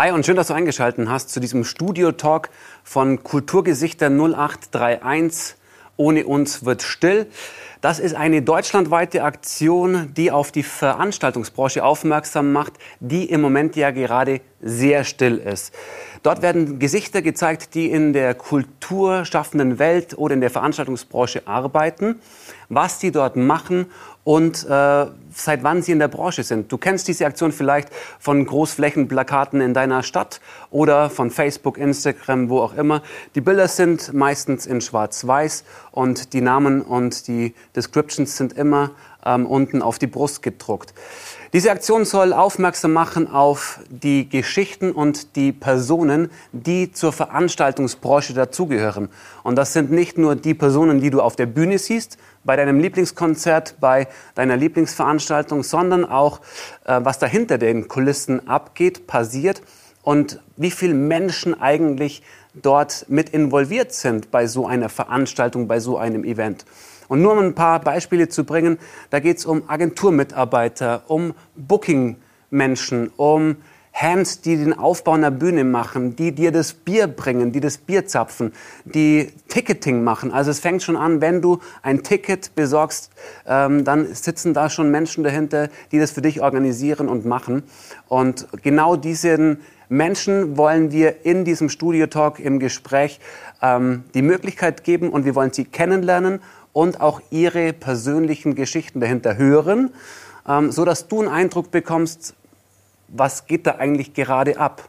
[0.00, 2.48] Hi und schön, dass du eingeschaltet hast zu diesem Studio-Talk
[2.82, 5.56] von Kulturgesichter 0831.
[5.98, 7.26] Ohne uns wird still.
[7.82, 13.90] Das ist eine deutschlandweite Aktion, die auf die Veranstaltungsbranche aufmerksam macht, die im Moment ja
[13.90, 15.74] gerade sehr still ist.
[16.22, 22.20] Dort werden Gesichter gezeigt, die in der kulturschaffenden Welt oder in der Veranstaltungsbranche arbeiten,
[22.70, 23.86] was die dort machen
[24.30, 26.70] und äh, seit wann sie in der Branche sind.
[26.70, 27.88] Du kennst diese Aktion vielleicht
[28.20, 30.40] von Großflächenplakaten in deiner Stadt
[30.70, 33.02] oder von Facebook, Instagram, wo auch immer.
[33.34, 38.92] Die Bilder sind meistens in Schwarz-Weiß und die Namen und die Descriptions sind immer
[39.26, 40.94] ähm, unten auf die Brust gedruckt.
[41.52, 49.08] Diese Aktion soll aufmerksam machen auf die Geschichten und die Personen, die zur Veranstaltungsbranche dazugehören.
[49.42, 52.78] Und das sind nicht nur die Personen, die du auf der Bühne siehst, bei deinem
[52.78, 56.40] Lieblingskonzert, bei deiner Lieblingsveranstaltung, sondern auch,
[56.84, 59.60] äh, was dahinter den Kulissen abgeht, passiert
[60.02, 62.22] und wie viele Menschen eigentlich
[62.54, 66.64] dort mit involviert sind bei so einer Veranstaltung, bei so einem Event.
[67.10, 68.78] Und nur um ein paar Beispiele zu bringen,
[69.10, 73.56] da geht es um Agenturmitarbeiter, um Bookingmenschen, um
[73.92, 78.06] Hands, die den Aufbau einer Bühne machen, die dir das Bier bringen, die das Bier
[78.06, 78.52] zapfen,
[78.84, 80.30] die Ticketing machen.
[80.30, 83.10] Also es fängt schon an, wenn du ein Ticket besorgst,
[83.44, 87.64] ähm, dann sitzen da schon Menschen dahinter, die das für dich organisieren und machen.
[88.06, 93.18] Und genau diesen Menschen wollen wir in diesem Studio Talk im Gespräch
[93.60, 96.40] ähm, die Möglichkeit geben und wir wollen sie kennenlernen
[96.72, 99.92] und auch ihre persönlichen Geschichten dahinter hören,
[100.48, 102.34] ähm, so dass du einen Eindruck bekommst,
[103.08, 104.88] was geht da eigentlich gerade ab?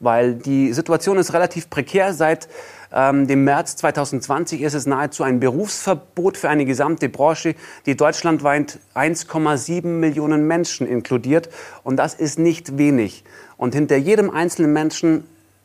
[0.00, 2.14] Weil die Situation ist relativ prekär.
[2.14, 2.48] Seit
[2.92, 7.54] ähm, dem März 2020 ist es nahezu ein Berufsverbot für eine gesamte Branche,
[7.86, 11.48] die deutschlandweit 1,7 Millionen Menschen inkludiert.
[11.82, 13.24] Und das ist nicht wenig.
[13.56, 15.24] Und hinter jedem einzelnen Menschen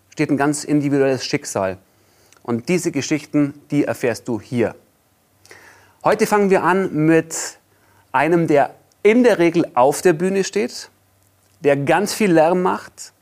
[0.10, 1.78] steht ein ganz individuelles Schicksal.
[2.42, 4.76] Und diese Geschichten, die erfährst du hier.
[6.06, 7.60] Heute fangen wir an mit
[8.12, 10.90] einem, der in der Regel auf der Bühne steht,
[11.62, 13.14] der ganz viel Lärm macht,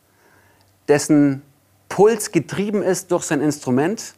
[0.88, 1.44] dessen
[1.90, 4.16] Puls getrieben ist durch sein Instrument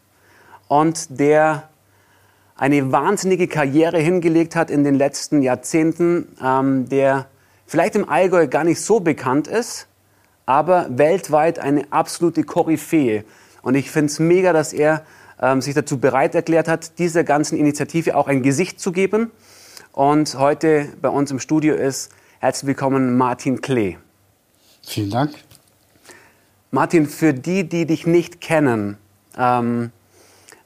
[0.69, 1.67] und der
[2.55, 7.25] eine wahnsinnige Karriere hingelegt hat in den letzten Jahrzehnten, ähm, der
[7.65, 9.87] vielleicht im Allgäu gar nicht so bekannt ist,
[10.45, 13.25] aber weltweit eine absolute Koryphäe.
[13.61, 15.03] Und ich finde es mega, dass er
[15.59, 19.31] sich dazu bereit erklärt hat, dieser ganzen Initiative auch ein Gesicht zu geben.
[19.91, 23.97] Und heute bei uns im Studio ist herzlich willkommen Martin Klee.
[24.85, 25.35] Vielen Dank.
[26.71, 28.97] Martin, für die, die dich nicht kennen,
[29.37, 29.91] ähm,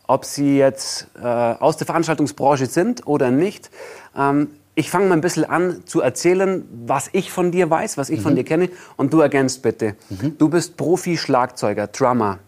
[0.08, 3.70] ob sie jetzt äh, aus der Veranstaltungsbranche sind oder nicht,
[4.16, 8.10] ähm, ich fange mal ein bisschen an zu erzählen, was ich von dir weiß, was
[8.10, 8.24] ich mhm.
[8.24, 9.96] von dir kenne, und du ergänzt bitte.
[10.10, 10.38] Mhm.
[10.38, 12.40] Du bist Profi-Schlagzeuger, Drummer.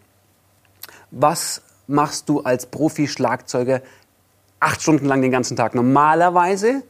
[1.12, 3.82] Was machst du als Profi-Schlagzeuger
[4.60, 5.76] acht Stunden lang den ganzen Tag.
[5.76, 6.84] Normalerweise,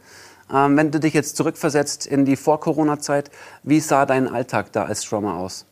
[0.53, 3.31] ähm, wenn du dich jetzt zurückversetzt in die Vor-Corona-Zeit,
[3.63, 5.65] wie sah dein Alltag da als Drummer aus?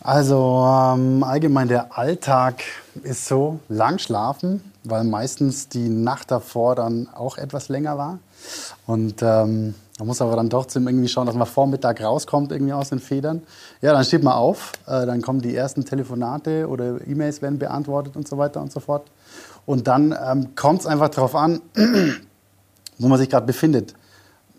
[0.00, 2.62] Also ähm, allgemein der Alltag
[3.02, 8.18] ist so lang schlafen, weil meistens die Nacht davor dann auch etwas länger war.
[8.86, 12.90] Und ähm, man muss aber dann trotzdem irgendwie schauen, dass man Vormittag rauskommt irgendwie aus
[12.90, 13.42] den Federn.
[13.82, 18.14] Ja, dann steht man auf, äh, dann kommen die ersten Telefonate oder E-Mails werden beantwortet
[18.14, 19.10] und so weiter und so fort.
[19.66, 21.60] Und dann ähm, kommt es einfach darauf an,
[22.98, 23.94] wo man sich gerade befindet.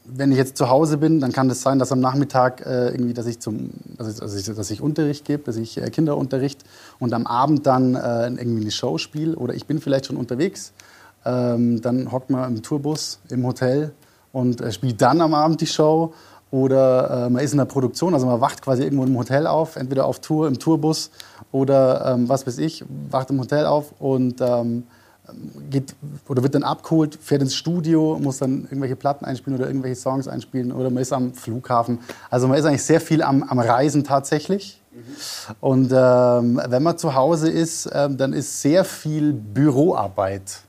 [0.04, 2.90] Wenn ich jetzt zu Hause bin, dann kann es das sein, dass am Nachmittag äh,
[2.90, 6.66] irgendwie, dass ich zum, ich, dass ich, dass ich Unterricht gebe, dass ich äh, Kinderunterricht
[7.00, 10.74] und am Abend dann äh, irgendwie eine Show spiele oder ich bin vielleicht schon unterwegs.
[11.24, 13.94] Ähm, dann hockt man im Tourbus im Hotel
[14.32, 16.14] und spielt dann am Abend die Show.
[16.52, 19.76] Oder äh, man ist in der Produktion, also man wacht quasi irgendwo im Hotel auf,
[19.76, 21.12] entweder auf Tour, im Tourbus
[21.52, 24.84] oder ähm, was weiß ich, wacht im Hotel auf und ähm,
[25.70, 25.96] geht
[26.28, 30.28] oder wird dann abgeholt, fährt ins Studio, muss dann irgendwelche Platten einspielen oder irgendwelche Songs
[30.28, 32.00] einspielen oder man ist am Flughafen.
[32.32, 34.82] Also man ist eigentlich sehr viel am, am Reisen tatsächlich.
[34.92, 35.56] Mhm.
[35.60, 40.62] Und ähm, wenn man zu Hause ist, ähm, dann ist sehr viel Büroarbeit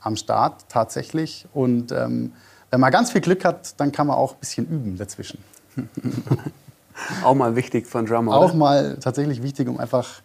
[0.00, 2.32] am Start tatsächlich und ähm,
[2.76, 5.38] wenn man ganz viel Glück hat, dann kann man auch ein bisschen üben dazwischen.
[7.24, 8.36] auch mal wichtig von Drummer.
[8.36, 8.54] Auch oder?
[8.54, 10.20] mal tatsächlich wichtig, um einfach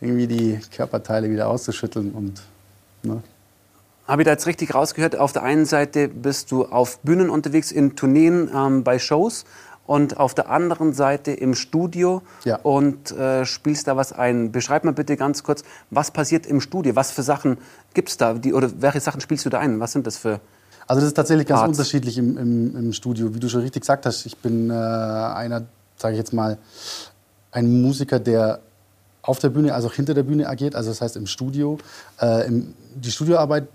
[0.00, 2.40] irgendwie die Körperteile wieder auszuschütteln und.
[3.02, 3.20] Ne.
[4.06, 5.16] Habe ich da jetzt richtig rausgehört?
[5.16, 9.44] Auf der einen Seite bist du auf Bühnen unterwegs, in Tourneen, ähm, bei Shows
[9.84, 12.60] und auf der anderen Seite im Studio ja.
[12.62, 14.52] und äh, spielst da was ein.
[14.52, 16.94] Beschreib mal bitte ganz kurz, was passiert im Studio?
[16.94, 17.58] Was für Sachen
[17.92, 18.34] gibt es da?
[18.34, 19.80] Die, oder welche Sachen spielst du da ein?
[19.80, 20.38] Was sind das für
[20.88, 21.68] also das ist tatsächlich ganz Arzt.
[21.68, 23.34] unterschiedlich im, im, im, Studio.
[23.34, 26.56] Wie du schon richtig gesagt hast, ich bin äh, einer, sage ich jetzt mal,
[27.52, 28.60] ein Musiker, der
[29.20, 31.76] auf der Bühne, also auch hinter der Bühne agiert, also das heißt im Studio.
[32.20, 33.68] Äh, im, die Studioarbeit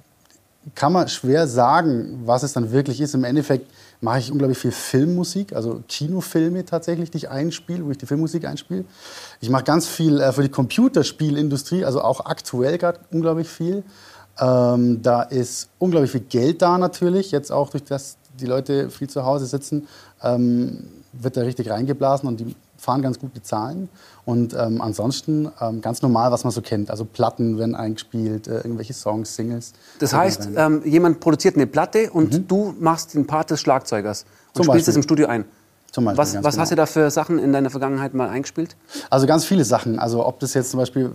[0.74, 3.14] kann man schwer sagen, was es dann wirklich ist.
[3.14, 3.70] Im Endeffekt
[4.02, 8.46] mache ich unglaublich viel Filmmusik, also Kinofilme tatsächlich, die ich einspiele, wo ich die Filmmusik
[8.46, 8.86] einspiele.
[9.40, 13.84] Ich mache ganz viel äh, für die Computerspielindustrie, also auch aktuell gerade unglaublich viel.
[14.40, 19.10] Ähm, da ist unglaublich viel Geld da natürlich, jetzt auch durch das die Leute viel
[19.10, 19.88] zu Hause sitzen,
[20.22, 23.90] ähm, wird da richtig reingeblasen und die fahren ganz gut die Zahlen.
[24.26, 26.90] Und ähm, ansonsten ähm, ganz normal, was man so kennt.
[26.90, 29.74] Also Platten werden eingespielt, äh, irgendwelche Songs, Singles.
[30.00, 32.48] Das heißt, ähm, jemand produziert eine Platte und mhm.
[32.48, 35.46] du machst den Part des Schlagzeugers und Zum spielst es im Studio ein.
[35.94, 36.62] Beispiel, was was genau.
[36.62, 38.76] hast du da für Sachen in deiner Vergangenheit mal eingespielt?
[39.12, 40.00] Also ganz viele Sachen.
[40.00, 41.12] Also ob das jetzt zum Beispiel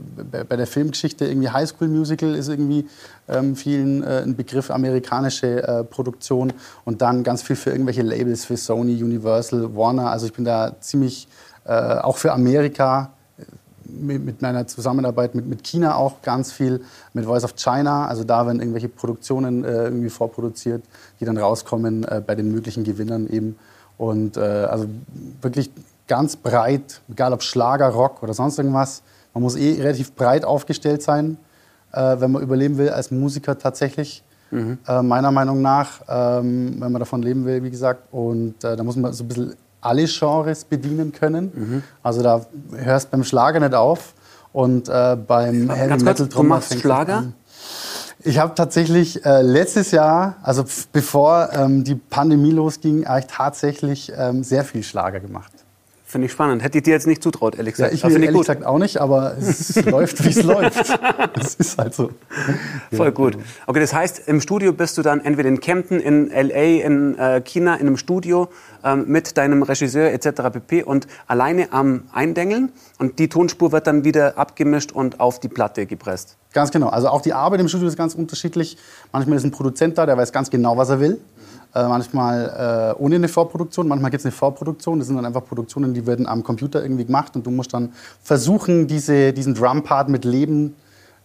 [0.49, 2.87] bei der Filmgeschichte irgendwie High School Musical ist irgendwie
[3.29, 6.53] ähm, vielen äh, ein Begriff amerikanische äh, Produktion
[6.85, 10.11] und dann ganz viel für irgendwelche Labels für Sony, Universal, Warner.
[10.11, 11.27] Also ich bin da ziemlich
[11.65, 13.43] äh, auch für Amerika äh,
[13.91, 16.83] mit, mit, meiner Zusammenarbeit mit, mit China auch ganz viel,
[17.15, 18.07] mit Voice of China.
[18.07, 20.85] Also da werden irgendwelche Produktionen äh, irgendwie vorproduziert,
[21.19, 23.57] die dann rauskommen äh, bei den möglichen Gewinnern eben.
[23.99, 24.87] Und äh, also
[25.43, 25.71] wirklich
[26.07, 29.03] ganz breit, egal ob Schlager, Rock oder sonst irgendwas.
[29.35, 31.37] Man muss eh relativ breit aufgestellt sein,
[31.93, 34.23] äh, wenn man überleben will als Musiker tatsächlich.
[34.51, 34.79] Mhm.
[34.87, 38.05] Äh, meiner Meinung nach, ähm, wenn man davon leben will, wie gesagt.
[38.13, 41.53] Und äh, da muss man so ein bisschen alle Genres bedienen können.
[41.55, 41.83] Mhm.
[42.03, 44.15] Also da hörst beim Schlager nicht auf.
[44.53, 47.19] Und äh, beim Heavy Metal Drum du machst Schlager?
[47.19, 47.35] An.
[48.25, 54.13] Ich habe tatsächlich äh, letztes Jahr, also bevor ähm, die Pandemie losging, habe ich tatsächlich
[54.17, 55.53] ähm, sehr viel Schlager gemacht.
[56.09, 56.63] Finde ich spannend.
[56.63, 57.93] Hätte ich dir jetzt nicht zutraut, ehrlich gesagt.
[57.93, 58.41] Ja, ich will ehrlich gut.
[58.41, 60.99] gesagt auch nicht, aber es läuft, wie es läuft.
[61.39, 62.13] Es ist halt so.
[62.91, 63.37] Voll gut.
[63.67, 67.43] Okay, das heißt, im Studio bist du dann entweder in Kempten, in L.A., in äh,
[67.43, 68.49] China, in einem Studio
[68.83, 70.29] ähm, mit deinem Regisseur etc.
[70.51, 70.83] pp.
[70.83, 75.85] und alleine am Eindengeln und die Tonspur wird dann wieder abgemischt und auf die Platte
[75.85, 76.38] gepresst.
[76.53, 76.89] Ganz genau.
[76.89, 78.79] Also auch die Arbeit im Studio ist ganz unterschiedlich.
[79.13, 81.21] Manchmal ist ein Produzent da, der weiß ganz genau, was er will.
[81.75, 84.99] Äh, manchmal äh, ohne eine Vorproduktion, manchmal gibt es eine Vorproduktion.
[84.99, 87.93] Das sind dann einfach Produktionen, die werden am Computer irgendwie gemacht und du musst dann
[88.23, 90.75] versuchen, diese, diesen Drum-Part mit Leben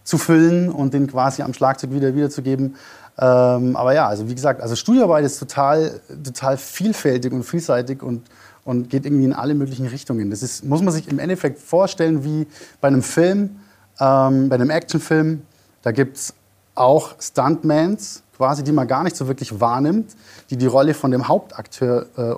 [0.04, 2.76] zu füllen und den quasi am Schlagzeug wieder wiederzugeben.
[3.18, 8.24] Ähm, aber ja, also wie gesagt, also Studioarbeit ist total, total vielfältig und vielseitig und,
[8.66, 10.30] und geht irgendwie in alle möglichen Richtungen.
[10.30, 12.48] Das ist, muss man sich im Endeffekt vorstellen wie
[12.82, 13.62] bei einem Film,
[14.04, 15.44] ähm, bei einem Actionfilm.
[15.82, 16.34] Da gibt es
[16.76, 20.16] auch Stuntmans, quasi, die man gar nicht so wirklich wahrnimmt,
[20.50, 22.36] die die Rolle von dem Hauptakteur äh,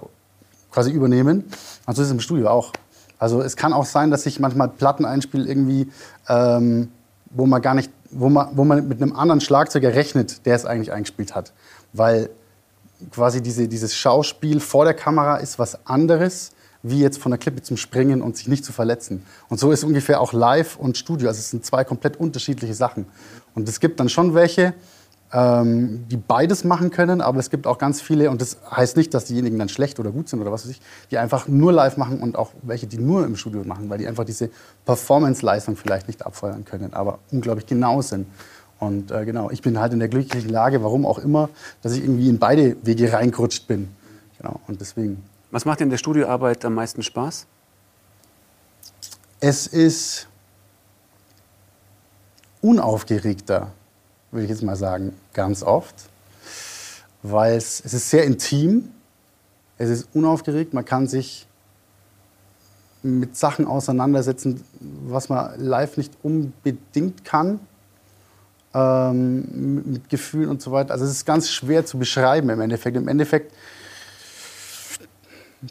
[0.72, 1.46] quasi übernehmen.
[1.86, 2.74] Und so ist es im Studio auch.
[3.18, 5.90] Also es kann auch sein, dass ich manchmal Platten einspiele irgendwie,
[6.28, 6.92] ähm,
[7.32, 10.66] wo man gar nicht, wo man, wo man mit einem anderen Schlagzeuger rechnet, der es
[10.66, 11.54] eigentlich eingespielt hat,
[11.94, 12.30] weil
[13.12, 16.52] quasi diese, dieses Schauspiel vor der Kamera ist was anderes,
[16.90, 19.24] wie jetzt von der Klippe zum Springen und sich nicht zu verletzen.
[19.50, 21.28] Und so ist ungefähr auch Live und Studio.
[21.28, 23.06] Also es sind zwei komplett unterschiedliche Sachen.
[23.56, 24.74] Und es gibt dann schon welche,
[25.34, 29.14] ähm, die beides machen können, aber es gibt auch ganz viele, und das heißt nicht,
[29.14, 31.98] dass diejenigen dann schlecht oder gut sind oder was weiß ich, die einfach nur live
[31.98, 34.50] machen und auch welche, die nur im Studio machen, weil die einfach diese
[34.86, 38.28] Performance-Leistung vielleicht nicht abfeuern können, aber unglaublich genau sind.
[38.80, 41.50] Und äh, genau, ich bin halt in der glücklichen Lage, warum auch immer,
[41.82, 43.88] dass ich irgendwie in beide Wege reingerutscht bin.
[44.38, 45.24] Genau, und deswegen.
[45.56, 47.48] Was macht dir in der Studioarbeit am meisten Spaß?
[49.40, 50.28] Es ist
[52.60, 53.72] unaufgeregter
[54.32, 55.96] würde ich jetzt mal sagen, ganz oft,
[57.24, 58.90] weil es, es ist sehr intim,
[59.78, 61.48] es ist unaufgeregt, man kann sich
[63.02, 64.62] mit Sachen auseinandersetzen,
[65.08, 67.62] was man live nicht unbedingt kann,
[68.74, 70.92] ähm, mit Gefühlen und so weiter.
[70.92, 72.98] Also es ist ganz schwer zu beschreiben im Endeffekt.
[72.98, 73.54] Im Endeffekt,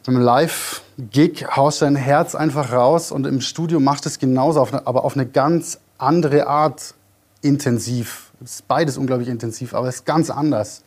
[0.02, 5.04] beim Live-Gig haust dein Herz einfach raus und im Studio machst du es genauso, aber
[5.04, 6.94] auf eine ganz andere Art
[7.42, 8.32] intensiv.
[8.42, 10.82] Es ist beides unglaublich intensiv, aber es ist ganz anders.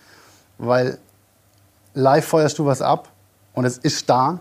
[0.57, 0.97] Weil
[1.93, 3.09] live feuerst du was ab
[3.53, 4.39] und es ist da.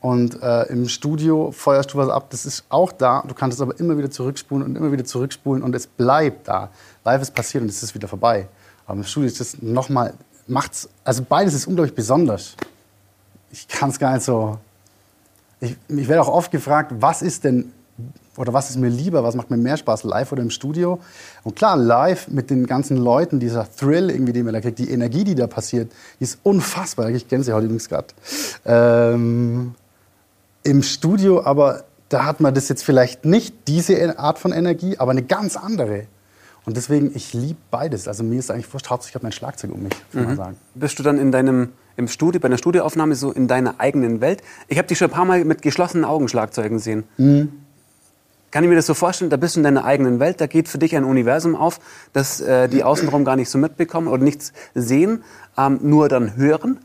[0.00, 3.24] Und äh, im Studio feuerst du was ab, das ist auch da.
[3.26, 6.70] Du kannst es aber immer wieder zurückspulen und immer wieder zurückspulen und es bleibt da.
[7.04, 8.48] Live ist passiert und es ist wieder vorbei.
[8.86, 10.14] Aber im Studio ist das nochmal,
[10.46, 12.54] macht's, also beides ist unglaublich besonders.
[13.50, 14.58] Ich kann es gar nicht so.
[15.60, 17.72] Ich, ich werde auch oft gefragt, was ist denn
[18.36, 21.00] oder was ist mir lieber, was macht mir mehr Spaß, live oder im Studio?
[21.42, 24.90] Und klar, live mit den ganzen Leuten, dieser Thrill, irgendwie, den man da kriegt, die
[24.90, 25.90] Energie, die da passiert,
[26.20, 27.10] die ist unfassbar.
[27.10, 28.06] Ich kenne sie heute übrigens gerade.
[28.64, 29.74] Ähm,
[30.62, 35.10] Im Studio aber, da hat man das jetzt vielleicht nicht, diese Art von Energie, aber
[35.10, 36.06] eine ganz andere.
[36.64, 38.06] Und deswegen, ich liebe beides.
[38.06, 40.36] Also mir ist eigentlich wurscht, hauptsächlich ich habe mein Schlagzeug um mich, mhm.
[40.36, 40.56] sagen.
[40.76, 44.42] Bist du dann in deinem im Studio, bei einer Studioaufnahme so in deiner eigenen Welt.
[44.68, 47.04] Ich habe dich schon ein paar Mal mit geschlossenen Augen Schlagzeugen sehen.
[47.16, 47.52] Mhm.
[48.52, 49.30] Kann ich mir das so vorstellen?
[49.30, 51.80] Da bist du in deiner eigenen Welt, da geht für dich ein Universum auf,
[52.12, 55.22] das äh, die außenrum gar nicht so mitbekommen oder nichts sehen,
[55.58, 56.78] ähm, nur dann hören.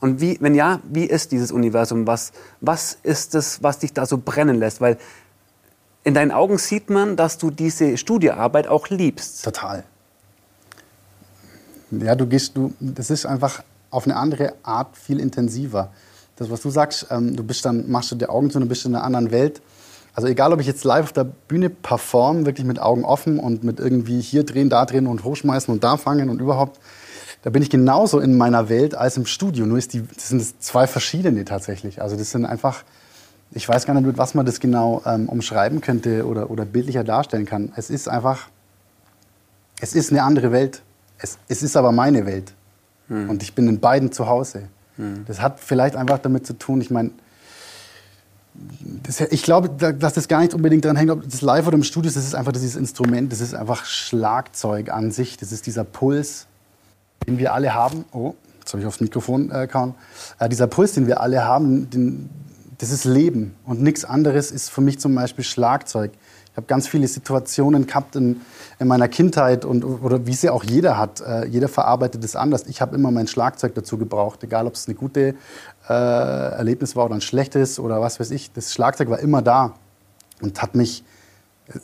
[0.00, 2.06] Und wie, wenn ja, wie ist dieses Universum?
[2.08, 4.80] Was, was ist es, was dich da so brennen lässt?
[4.80, 4.96] Weil
[6.02, 9.44] in deinen Augen sieht man, dass du diese Studiearbeit auch liebst.
[9.44, 9.84] Total.
[11.92, 15.92] Ja, du gehst, du, das ist einfach auf eine andere Art viel intensiver.
[16.36, 18.84] Das, was du sagst, ähm, du bist dann, machst du die Augen zu und bist
[18.84, 19.62] in einer anderen Welt.
[20.14, 23.64] Also egal, ob ich jetzt live auf der Bühne perform, wirklich mit Augen offen und
[23.64, 26.80] mit irgendwie hier drehen, da drehen und hochschmeißen und da fangen und überhaupt,
[27.42, 29.66] da bin ich genauso in meiner Welt als im Studio.
[29.66, 32.02] Nur die, das sind zwei verschiedene tatsächlich.
[32.02, 32.82] Also das sind einfach,
[33.52, 37.04] ich weiß gar nicht, mit was man das genau ähm, umschreiben könnte oder, oder bildlicher
[37.04, 37.72] darstellen kann.
[37.76, 38.48] Es ist einfach,
[39.80, 40.82] es ist eine andere Welt.
[41.18, 42.52] Es, es ist aber meine Welt.
[43.12, 43.28] Hm.
[43.28, 44.68] Und ich bin in beiden zu Hause.
[44.96, 45.24] Hm.
[45.26, 47.10] Das hat vielleicht einfach damit zu tun, ich meine,
[49.30, 52.08] ich glaube, dass das gar nicht unbedingt daran hängt, ob das live oder im Studio
[52.08, 52.16] ist.
[52.16, 55.38] Das ist einfach dieses Instrument, das ist einfach Schlagzeug an sich.
[55.38, 56.46] Das ist dieser Puls,
[57.26, 58.04] den wir alle haben.
[58.12, 59.94] Oh, jetzt habe ich aufs Mikrofon äh, kauen.
[60.38, 62.28] Äh, dieser Puls, den wir alle haben, den,
[62.76, 63.54] das ist Leben.
[63.64, 66.12] Und nichts anderes ist für mich zum Beispiel Schlagzeug.
[66.52, 68.42] Ich habe ganz viele Situationen gehabt in,
[68.78, 71.22] in meiner Kindheit und, oder wie sie auch jeder hat.
[71.22, 72.66] Äh, jeder verarbeitet es anders.
[72.66, 75.34] Ich habe immer mein Schlagzeug dazu gebraucht, egal ob es eine gute
[75.88, 78.52] äh, Erlebnis war oder ein schlechtes oder was weiß ich.
[78.52, 79.72] Das Schlagzeug war immer da
[80.42, 81.04] und hat mich,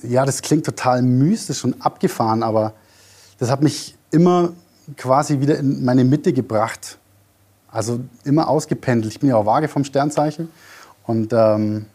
[0.03, 2.75] ja, das klingt total mystisch und abgefahren, aber
[3.39, 4.51] das hat mich immer
[4.99, 6.99] quasi wieder in meine Mitte gebracht.
[7.71, 9.15] Also immer ausgependelt.
[9.15, 10.51] Ich bin ja auch vage vom Sternzeichen
[11.07, 11.87] und ähm,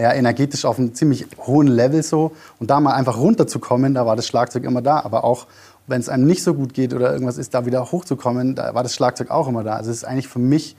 [0.00, 2.32] ja, energetisch auf einem ziemlich hohen Level so.
[2.58, 5.00] Und da mal einfach runterzukommen, da war das Schlagzeug immer da.
[5.00, 5.46] Aber auch
[5.86, 8.82] wenn es einem nicht so gut geht oder irgendwas ist, da wieder hochzukommen, da war
[8.82, 9.76] das Schlagzeug auch immer da.
[9.76, 10.76] Also es ist eigentlich für mich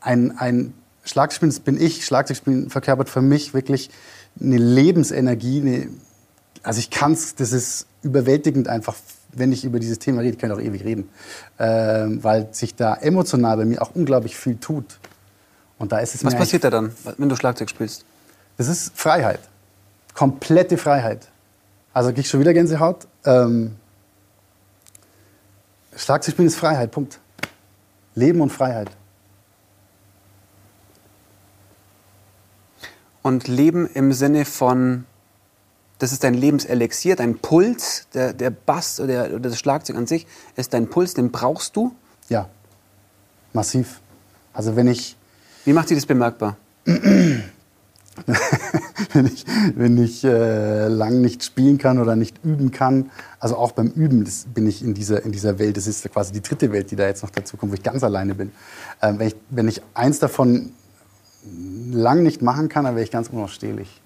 [0.00, 3.90] ein, ein Schlagzeugspielen, das bin ich, Schlagzeugspielen verkörpert für mich wirklich
[4.40, 5.60] eine Lebensenergie.
[5.60, 5.88] Eine,
[6.62, 8.96] also ich kann es, das ist überwältigend einfach,
[9.32, 11.08] wenn ich über dieses Thema rede, ich kann auch ewig reden,
[11.58, 14.98] äh, weil sich da emotional bei mir auch unglaublich viel tut.
[15.82, 18.04] Und da ist es Was passiert da dann, wenn du Schlagzeug spielst?
[18.56, 19.40] Das ist Freiheit.
[20.14, 21.26] Komplette Freiheit.
[21.92, 23.08] Also krieg ich schon wieder Gänsehaut.
[23.24, 23.74] Ähm,
[25.96, 27.18] Schlagzeug spielen ist Freiheit, Punkt.
[28.14, 28.92] Leben und Freiheit.
[33.22, 35.04] Und Leben im Sinne von,
[35.98, 40.28] das ist dein Lebenselixier, dein Puls, der, der Bass oder, oder das Schlagzeug an sich
[40.54, 41.92] ist dein Puls, den brauchst du?
[42.28, 42.48] Ja,
[43.52, 44.00] massiv.
[44.52, 45.16] Also wenn ich
[45.64, 46.56] wie macht sie das bemerkbar?
[49.12, 53.72] wenn ich, wenn ich äh, lang nicht spielen kann oder nicht üben kann, also auch
[53.72, 56.72] beim Üben das bin ich in dieser, in dieser Welt, das ist quasi die dritte
[56.72, 58.52] Welt, die da jetzt noch dazu kommt, wo ich ganz alleine bin.
[59.00, 60.72] Äh, wenn, ich, wenn ich eins davon
[61.90, 64.00] lang nicht machen kann, dann wäre ich ganz unausstehlich.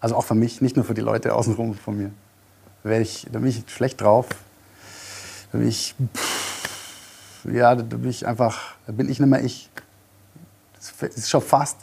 [0.00, 2.10] Also auch für mich, nicht nur für die Leute außenrum von mir.
[2.82, 4.28] Da, ich, da bin ich schlecht drauf.
[5.52, 9.70] Da bin ich, pff, ja, da bin ich einfach, da bin ich nicht mehr ich
[11.00, 11.78] es ist schon fast,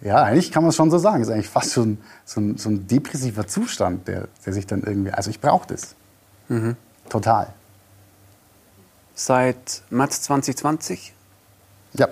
[0.00, 2.40] ja, eigentlich kann man es schon so sagen, es ist eigentlich fast so ein, so
[2.40, 5.94] ein, so ein depressiver Zustand, der, der, sich dann irgendwie, also ich brauche das.
[6.48, 6.76] Mhm.
[7.08, 7.52] Total.
[9.14, 11.14] Seit März 2020?
[11.94, 12.08] Ja.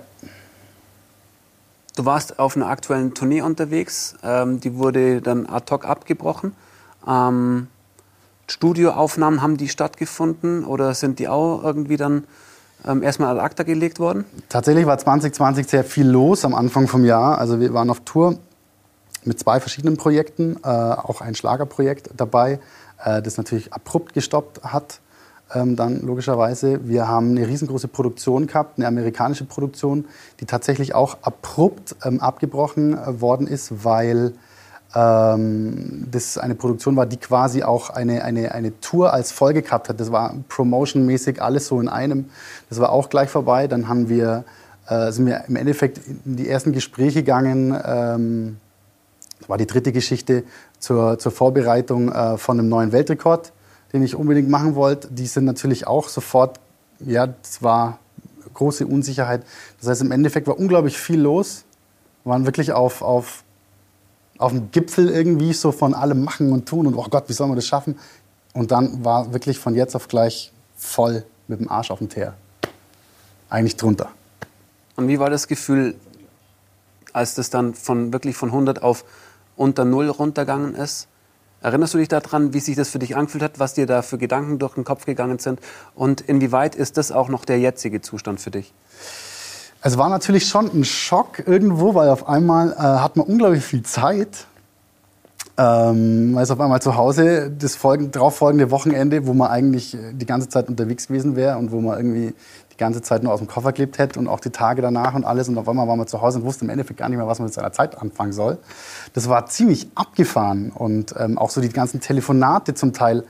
[1.96, 6.56] Du warst auf einer aktuellen Tournee unterwegs, ähm, die wurde dann ad hoc abgebrochen.
[7.06, 7.68] Ähm,
[8.46, 12.25] Studioaufnahmen haben die stattgefunden oder sind die auch irgendwie dann
[12.86, 14.24] ähm, erstmal ad acta gelegt worden?
[14.48, 17.38] Tatsächlich war 2020 sehr viel los am Anfang vom Jahr.
[17.38, 18.38] Also wir waren auf Tour
[19.24, 22.60] mit zwei verschiedenen Projekten, äh, auch ein Schlagerprojekt dabei,
[23.02, 25.00] äh, das natürlich abrupt gestoppt hat.
[25.54, 26.88] Ähm, dann logischerweise.
[26.88, 30.06] Wir haben eine riesengroße Produktion gehabt, eine amerikanische Produktion,
[30.40, 34.32] die tatsächlich auch abrupt ähm, abgebrochen äh, worden ist, weil
[34.94, 39.88] ähm, das eine Produktion war, die quasi auch eine, eine, eine Tour als Folge gehabt
[39.88, 39.98] hat.
[39.98, 42.26] Das war promotionmäßig alles so in einem.
[42.68, 43.66] Das war auch gleich vorbei.
[43.66, 44.44] Dann haben wir,
[44.88, 47.76] äh, sind wir im Endeffekt in die ersten Gespräche gegangen.
[47.84, 48.56] Ähm,
[49.40, 50.44] das war die dritte Geschichte
[50.78, 53.52] zur, zur Vorbereitung äh, von einem neuen Weltrekord,
[53.92, 55.08] den ich unbedingt machen wollte.
[55.08, 56.60] Die sind natürlich auch sofort,
[57.00, 57.98] ja, das war
[58.54, 59.42] große Unsicherheit.
[59.80, 61.64] Das heißt, im Endeffekt war unglaublich viel los.
[62.22, 63.43] Wir waren wirklich auf, auf
[64.38, 67.46] auf dem Gipfel irgendwie so von allem machen und tun und oh Gott, wie soll
[67.46, 67.98] man das schaffen?
[68.52, 72.34] Und dann war wirklich von jetzt auf gleich voll mit dem Arsch auf dem Teer.
[73.48, 74.10] Eigentlich drunter.
[74.96, 75.96] Und wie war das Gefühl,
[77.12, 79.04] als das dann von wirklich von 100 auf
[79.56, 81.08] unter Null runtergegangen ist?
[81.60, 84.18] Erinnerst du dich daran, wie sich das für dich angefühlt hat, was dir da für
[84.18, 85.60] Gedanken durch den Kopf gegangen sind?
[85.94, 88.74] Und inwieweit ist das auch noch der jetzige Zustand für dich?
[89.86, 93.82] Es war natürlich schon ein Schock irgendwo, weil auf einmal äh, hat man unglaublich viel
[93.82, 94.46] Zeit.
[95.58, 98.18] Ähm, weil es auf einmal zu Hause das folgende
[98.70, 102.34] Wochenende, wo man eigentlich äh, die ganze Zeit unterwegs gewesen wäre und wo man irgendwie
[102.72, 105.26] die ganze Zeit nur aus dem Koffer gelebt hätte und auch die Tage danach und
[105.26, 105.50] alles.
[105.50, 107.38] Und auf einmal war man zu Hause und wusste im Endeffekt gar nicht mehr, was
[107.38, 108.56] man mit seiner Zeit anfangen soll.
[109.12, 110.72] Das war ziemlich abgefahren.
[110.74, 113.24] Und ähm, auch so die ganzen Telefonate zum Teil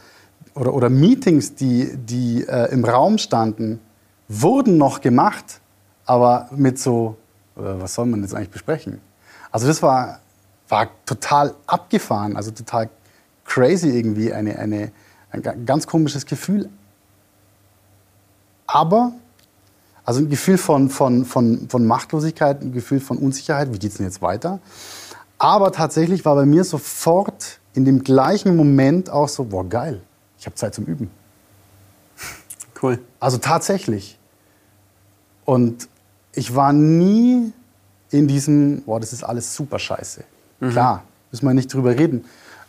[0.55, 3.81] oder, oder Meetings, die, die äh, im Raum standen,
[4.29, 5.61] wurden noch gemacht,
[6.07, 7.17] aber mit so,
[7.57, 9.01] äh, was soll man jetzt eigentlich besprechen?
[9.51, 10.21] Also das war,
[10.69, 12.91] war total abgefahren, also total
[13.45, 14.93] crazy irgendwie, eine, eine,
[15.31, 16.69] ein ganz komisches Gefühl.
[18.67, 19.13] Aber
[20.05, 23.97] also ein Gefühl von, von, von, von Machtlosigkeit, ein Gefühl von Unsicherheit, wie geht es
[23.97, 24.61] denn jetzt weiter?
[25.39, 30.03] Aber tatsächlich war bei mir sofort in dem gleichen Moment auch so, boah, geil,
[30.39, 31.11] ich habe Zeit zum Üben.
[32.81, 32.99] Cool.
[33.19, 34.19] Also tatsächlich.
[35.45, 35.89] Und
[36.35, 37.53] ich war nie
[38.11, 40.25] in diesem, boah, das ist alles super scheiße.
[40.61, 40.71] Mhm.
[40.71, 42.25] Klar, müssen wir nicht drüber reden.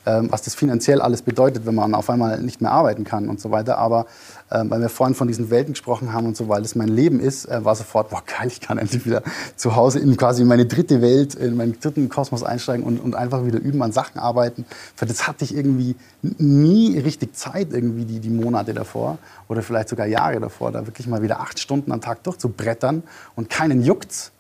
[0.05, 3.41] Ähm, was das finanziell alles bedeutet, wenn man auf einmal nicht mehr arbeiten kann und
[3.41, 3.79] so weiter.
[3.79, 4.05] Aber
[4.51, 7.19] ähm, weil wir vorhin von diesen Welten gesprochen haben und so, weil das mein Leben
[7.19, 9.23] ist, äh, war sofort, boah geil, ich kann endlich wieder
[9.55, 13.45] zu Hause in quasi meine dritte Welt, in meinen dritten Kosmos einsteigen und, und einfach
[13.45, 14.65] wieder üben, an Sachen arbeiten.
[14.95, 19.89] Für das hatte ich irgendwie nie richtig Zeit, irgendwie die, die Monate davor oder vielleicht
[19.89, 23.01] sogar Jahre davor, da wirklich mal wieder acht Stunden am Tag durchzubrettern
[23.35, 24.31] und keinen juckt's.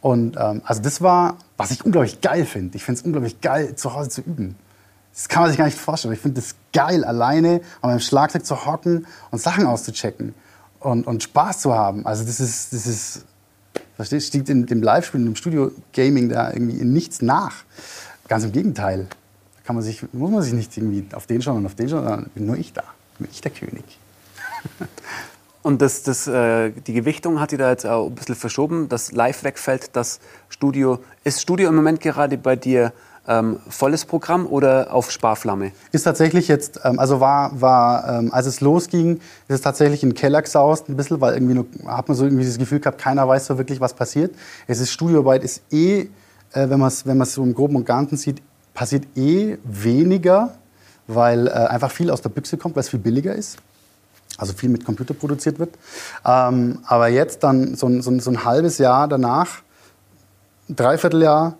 [0.00, 2.76] Und ähm, also das war, was ich unglaublich geil finde.
[2.76, 4.56] Ich finde es unglaublich geil, zu Hause zu üben.
[5.14, 6.14] Das kann man sich gar nicht vorstellen.
[6.14, 10.34] Ich finde es geil, alleine an meinem Schlagzeug zu hocken und Sachen auszuchecken
[10.80, 12.04] und, und Spaß zu haben.
[12.04, 13.24] Also das ist, das ist,
[13.94, 17.54] verstehst, steht in dem Live-Spielen, im Studio-Gaming da irgendwie in nichts nach.
[18.26, 19.06] Ganz im Gegenteil.
[19.56, 21.88] Da kann man sich, muss man sich nicht irgendwie auf den schauen und auf den
[21.88, 22.82] schauen, sondern bin nur ich da.
[23.18, 23.84] Bin ich der König.
[25.62, 29.12] Und das, das, äh, die Gewichtung hat die da jetzt auch ein bisschen verschoben, dass
[29.12, 31.02] Live wegfällt, das Studio.
[31.24, 32.92] Ist Studio im Moment gerade bei dir
[33.26, 35.72] ähm, volles Programm oder auf Sparflamme?
[35.92, 39.16] Ist tatsächlich jetzt, ähm, also war, war ähm, als es losging,
[39.48, 42.24] ist es tatsächlich in den Keller gesaust ein bisschen, weil irgendwie nur, hat man so
[42.24, 44.34] irgendwie das Gefühl gehabt, keiner weiß so wirklich, was passiert.
[44.66, 46.08] Es ist Studioarbeit, ist eh, äh,
[46.52, 48.42] wenn man es wenn so im Groben und Ganzen sieht,
[48.74, 50.54] passiert eh weniger,
[51.06, 53.58] weil äh, einfach viel aus der Büchse kommt, weil es viel billiger ist.
[54.36, 55.70] Also viel mit Computer produziert wird.
[56.24, 59.62] Ähm, aber jetzt dann so, so, so ein halbes Jahr danach,
[60.68, 61.56] dreiviertel Jahr,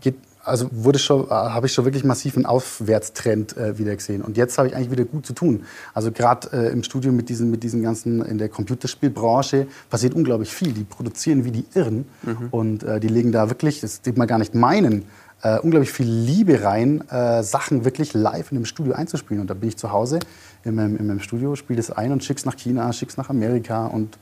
[0.00, 0.16] geht
[0.48, 4.22] also wurde schon, äh, habe ich schon wirklich massiv einen Aufwärtstrend äh, wieder gesehen.
[4.22, 5.64] Und jetzt habe ich eigentlich wieder gut zu tun.
[5.94, 10.52] Also gerade äh, im Studio mit diesen, mit diesen ganzen, in der Computerspielbranche passiert unglaublich
[10.52, 10.72] viel.
[10.72, 12.48] Die produzieren wie die Irren mhm.
[12.50, 15.04] und äh, die legen da wirklich, das wird man gar nicht meinen,
[15.42, 19.40] äh, unglaublich viel Liebe rein, äh, Sachen wirklich live in dem Studio einzuspielen.
[19.40, 20.18] Und da bin ich zu Hause
[20.64, 23.86] in meinem, in meinem Studio, spiele das ein und schick's nach China, schick's nach Amerika
[23.86, 24.18] und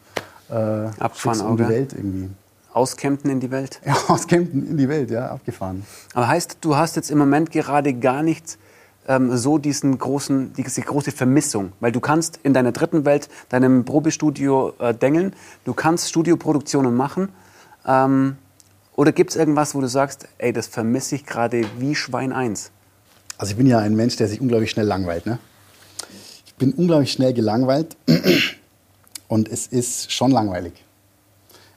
[0.50, 2.30] äh, schick's um die Welt irgendwie.
[2.76, 3.80] Aus Kempten in die Welt?
[3.86, 5.86] Ja, aus Kempten in die Welt, ja, abgefahren.
[6.12, 8.58] Aber heißt, du hast jetzt im Moment gerade gar nicht
[9.08, 13.86] ähm, so diesen großen, diese große Vermissung, weil du kannst in deiner dritten Welt, deinem
[13.86, 15.32] Probestudio äh, dengeln,
[15.64, 17.30] du kannst Studioproduktionen machen.
[17.86, 18.36] Ähm,
[18.94, 22.72] oder gibt es irgendwas, wo du sagst, ey, das vermisse ich gerade wie Schwein eins?
[23.38, 25.24] Also ich bin ja ein Mensch, der sich unglaublich schnell langweilt.
[25.24, 25.38] Ne?
[26.44, 27.96] Ich bin unglaublich schnell gelangweilt
[29.28, 30.74] und es ist schon langweilig.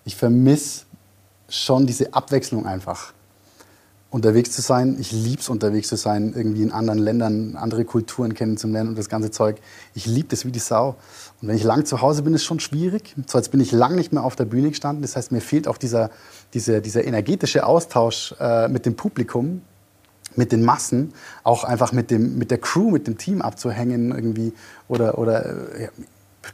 [0.03, 0.88] Ich vermisse
[1.49, 3.13] schon diese Abwechslung einfach.
[4.11, 8.33] Unterwegs zu sein, ich liebe es, unterwegs zu sein, irgendwie in anderen Ländern, andere Kulturen
[8.33, 9.57] kennenzulernen und das ganze Zeug.
[9.93, 10.95] Ich liebe das wie die Sau.
[11.41, 13.15] Und wenn ich lang zu Hause bin, ist schon schwierig.
[13.27, 15.03] So als bin ich lang nicht mehr auf der Bühne gestanden.
[15.03, 16.09] Das heißt, mir fehlt auch dieser,
[16.55, 19.61] dieser, dieser energetische Austausch äh, mit dem Publikum,
[20.35, 24.53] mit den Massen, auch einfach mit, dem, mit der Crew, mit dem Team abzuhängen irgendwie.
[24.87, 25.89] Oder, oder äh, ja,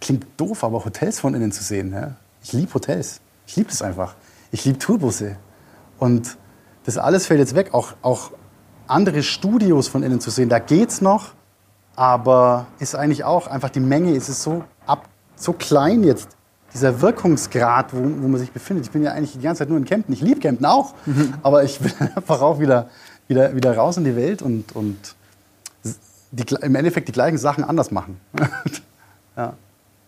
[0.02, 1.94] klingt doof, aber Hotels von innen zu sehen.
[1.94, 2.16] Ja?
[2.44, 3.22] Ich liebe Hotels.
[3.48, 4.16] Ich liebe es einfach.
[4.56, 5.36] Ich liebe Tourbusse.
[6.00, 6.38] Und
[6.86, 7.74] das alles fällt jetzt weg.
[7.74, 8.32] Auch, auch
[8.88, 11.34] andere Studios von innen zu sehen, da geht's noch.
[11.98, 16.30] Aber ist eigentlich auch einfach die Menge, ist es so, ab, so klein jetzt,
[16.74, 18.86] dieser Wirkungsgrad, wo, wo man sich befindet.
[18.86, 20.14] Ich bin ja eigentlich die ganze Zeit nur in Kempten.
[20.14, 21.34] Ich liebe Kempten auch, mhm.
[21.44, 22.90] aber ich will einfach auch wieder,
[23.28, 25.16] wieder, wieder raus in die Welt und, und
[26.32, 28.22] die, im Endeffekt die gleichen Sachen anders machen.
[29.36, 29.54] ja.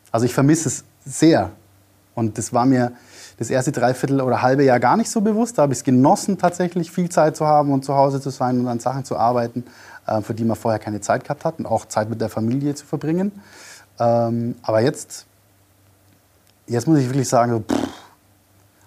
[0.10, 1.52] Also ich vermisse es sehr.
[2.16, 2.94] Und das war mir
[3.38, 5.58] das erste Dreiviertel oder halbe Jahr gar nicht so bewusst.
[5.58, 8.60] Da habe ich es genossen, tatsächlich viel Zeit zu haben und zu Hause zu sein
[8.60, 9.64] und an Sachen zu arbeiten,
[10.08, 12.74] äh, für die man vorher keine Zeit gehabt hat und auch Zeit mit der Familie
[12.74, 13.32] zu verbringen.
[14.00, 15.26] Ähm, aber jetzt,
[16.66, 17.88] jetzt muss ich wirklich sagen, pff,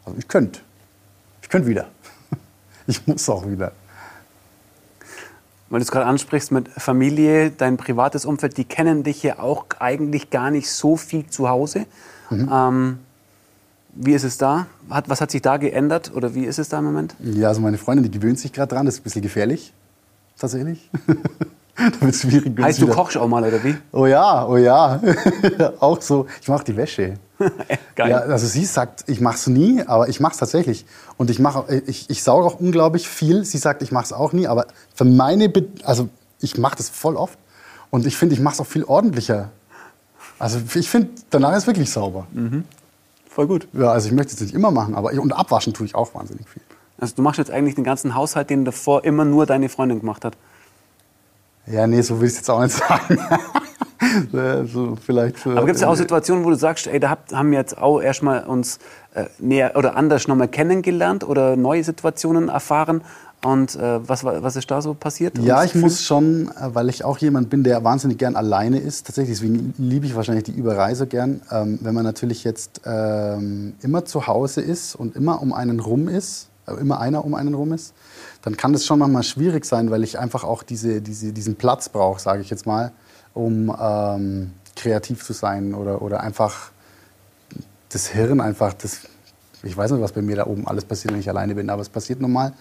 [0.05, 0.61] also ich könnte.
[1.43, 1.87] Ich könnte wieder.
[2.87, 3.71] Ich muss auch wieder.
[5.69, 9.67] Weil du es gerade ansprichst mit Familie, dein privates Umfeld, die kennen dich ja auch
[9.79, 11.87] eigentlich gar nicht so viel zu Hause.
[12.31, 12.51] Mhm.
[12.53, 12.99] Ähm,
[13.95, 14.67] wie ist es da?
[14.89, 17.15] Hat, was hat sich da geändert oder wie ist es da im Moment?
[17.21, 19.73] Ja, also meine Freundin, die gewöhnt sich gerade dran, das ist ein bisschen gefährlich,
[20.39, 20.91] tatsächlich.
[21.77, 22.59] da wird schwierig.
[22.61, 23.77] Heißt, du kochst auch mal, oder wie?
[23.93, 25.01] Oh ja, oh ja.
[25.81, 27.15] auch so, ich mache die Wäsche.
[27.97, 28.11] Geil.
[28.11, 30.85] Ja, also sie sagt, ich mache es nie, aber ich mache es tatsächlich.
[31.17, 33.45] Und ich, mach, ich, ich sauge auch unglaublich viel.
[33.45, 36.09] Sie sagt, ich mache es auch nie, aber für meine, Be also
[36.41, 37.39] ich mache das voll oft.
[37.91, 39.51] Und ich finde, ich mache es auch viel ordentlicher.
[40.39, 42.27] Also ich finde, danach ist es wirklich sauber.
[42.33, 42.65] Mhm.
[43.31, 43.69] Voll gut.
[43.73, 46.13] Ja, also ich möchte es nicht immer machen, aber ich, und abwaschen tue ich auch
[46.15, 46.63] wahnsinnig viel.
[46.99, 50.25] Also du machst jetzt eigentlich den ganzen Haushalt, den davor immer nur deine Freundin gemacht
[50.25, 50.37] hat.
[51.67, 54.67] Ja, nee, so will ich es jetzt auch nicht sagen.
[54.67, 57.59] so vielleicht, Aber gibt es ja auch Situationen, wo du sagst, ey, da haben wir
[57.59, 58.81] jetzt auch erstmal uns
[59.15, 63.03] äh, näher oder anders nochmal kennengelernt oder neue Situationen erfahren?
[63.43, 65.39] Und äh, was, was ist da so passiert?
[65.39, 69.07] Ja, ich muss schon, äh, weil ich auch jemand bin, der wahnsinnig gern alleine ist.
[69.07, 71.41] Tatsächlich, deswegen liebe ich wahrscheinlich die Überreise gern.
[71.51, 76.09] Ähm, wenn man natürlich jetzt ähm, immer zu Hause ist und immer um einen rum
[76.09, 77.95] ist, äh, immer einer um einen rum ist,
[78.43, 81.89] dann kann das schon manchmal schwierig sein, weil ich einfach auch diese, diese, diesen Platz
[81.89, 82.93] brauche, sage ich jetzt mal,
[83.33, 86.73] um ähm, kreativ zu sein oder, oder einfach
[87.89, 89.01] das Hirn einfach, das,
[89.63, 91.83] ich weiß nicht, was bei mir da oben alles passiert, wenn ich alleine bin, aber
[91.83, 92.53] es passiert nun mal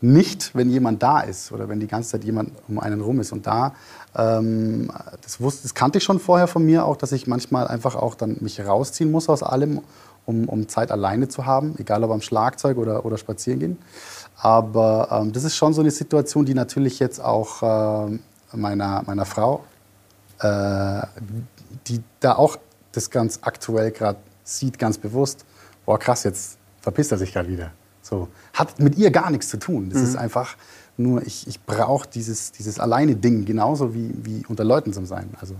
[0.00, 3.32] nicht, wenn jemand da ist oder wenn die ganze Zeit jemand um einen rum ist.
[3.32, 3.74] Und da,
[4.16, 4.90] ähm,
[5.22, 8.14] das, wusste, das kannte ich schon vorher von mir auch, dass ich manchmal einfach auch
[8.14, 9.82] dann mich rausziehen muss aus allem,
[10.24, 13.78] um, um Zeit alleine zu haben, egal ob am Schlagzeug oder, oder spazieren gehen.
[14.36, 18.18] Aber ähm, das ist schon so eine Situation, die natürlich jetzt auch äh,
[18.52, 19.64] meiner, meiner Frau,
[20.40, 21.02] äh,
[21.86, 22.56] die da auch
[22.92, 25.44] das ganz aktuell gerade sieht, ganz bewusst,
[25.88, 27.70] boah krass, jetzt verpisst er sich gerade wieder.
[28.02, 28.28] So.
[28.52, 29.88] Hat mit ihr gar nichts zu tun.
[29.88, 30.04] Das mhm.
[30.04, 30.54] ist einfach
[30.98, 35.30] nur, ich, ich brauche dieses, dieses Alleine-Ding genauso wie, wie unter Leuten zu sein.
[35.40, 35.54] Also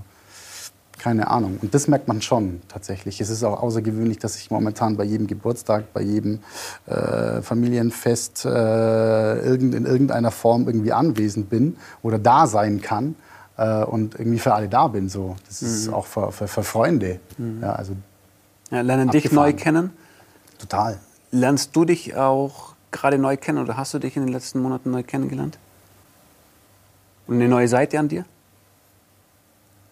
[0.99, 1.59] keine Ahnung.
[1.63, 3.23] Und das merkt man schon tatsächlich.
[3.23, 6.41] Es ist auch außergewöhnlich, dass ich momentan bei jedem Geburtstag, bei jedem
[6.85, 13.15] äh, Familienfest äh, irgend, in irgendeiner Form irgendwie anwesend bin oder da sein kann
[13.57, 15.09] äh, und irgendwie für alle da bin.
[15.09, 15.37] So.
[15.47, 15.69] Das mhm.
[15.69, 17.19] ist auch für, für, für Freunde.
[17.39, 17.63] Mhm.
[17.63, 17.95] Ja, also
[18.71, 19.23] ja, lernen abgefahren.
[19.23, 19.91] dich neu kennen?
[20.59, 20.99] Total.
[21.31, 24.91] Lernst du dich auch gerade neu kennen oder hast du dich in den letzten Monaten
[24.91, 25.59] neu kennengelernt?
[27.27, 28.25] Und eine neue Seite an dir?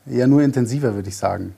[0.07, 1.55] Ja, nur intensiver, würde ich sagen.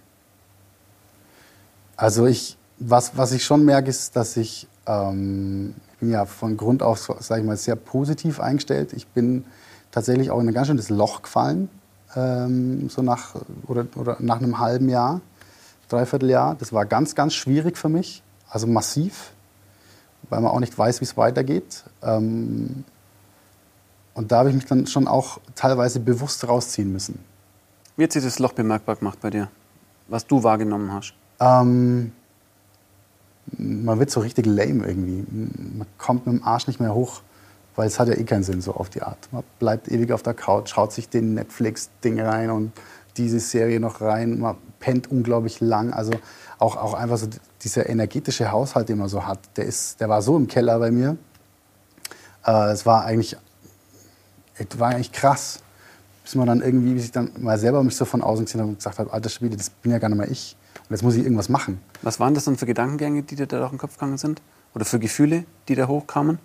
[1.97, 6.57] Also ich, was, was ich schon merke, ist, dass ich, ähm, ich bin ja von
[6.57, 8.93] Grund auf, sage ich mal, sehr positiv eingestellt.
[8.93, 9.45] Ich bin
[9.91, 11.69] tatsächlich auch in ein ganz schönes Loch gefallen,
[12.17, 13.35] ähm, so nach,
[13.67, 15.21] oder, oder nach einem halben Jahr,
[15.89, 16.55] dreiviertel Jahr.
[16.55, 19.33] Das war ganz, ganz schwierig für mich, also massiv,
[20.29, 21.85] weil man auch nicht weiß, wie es weitergeht.
[22.03, 22.85] Ähm,
[24.15, 27.21] und da habe ich mich dann schon auch teilweise bewusst rausziehen müssen.
[27.97, 29.49] Wie hat sich das Loch bemerkbar gemacht bei dir,
[30.09, 31.15] was du wahrgenommen hast?
[31.41, 32.13] Ähm,
[33.57, 35.25] man wird so richtig lame irgendwie.
[35.31, 37.23] Man kommt mit dem Arsch nicht mehr hoch,
[37.77, 39.29] weil es hat ja eh keinen Sinn so auf die Art.
[39.33, 42.73] Man bleibt ewig auf der Couch, schaut sich den Netflix-Ding rein und
[43.17, 44.39] diese Serie noch rein.
[44.41, 45.93] Man pennt unglaublich lang.
[45.93, 46.13] Also
[46.59, 47.29] auch, auch einfach so
[47.63, 50.91] dieser energetische Haushalt, den man so hat, der, ist, der war so im Keller bei
[50.91, 51.17] mir.
[52.47, 53.37] Äh, es war eigentlich,
[54.55, 55.61] es war eigentlich krass
[56.29, 58.69] bis man dann irgendwie, bis ich dann mal selber mich so von außen gesehen habe
[58.69, 60.59] und gesagt habe, alter Schwede, das bin ja gar nicht mehr ich.
[60.77, 61.81] Und jetzt muss ich irgendwas machen.
[62.03, 64.43] Was waren das dann für Gedankengänge, die dir da durch den Kopf gegangen sind?
[64.75, 66.39] Oder für Gefühle, die da hochkamen?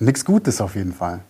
[0.00, 1.20] Nichts Gutes auf jeden Fall.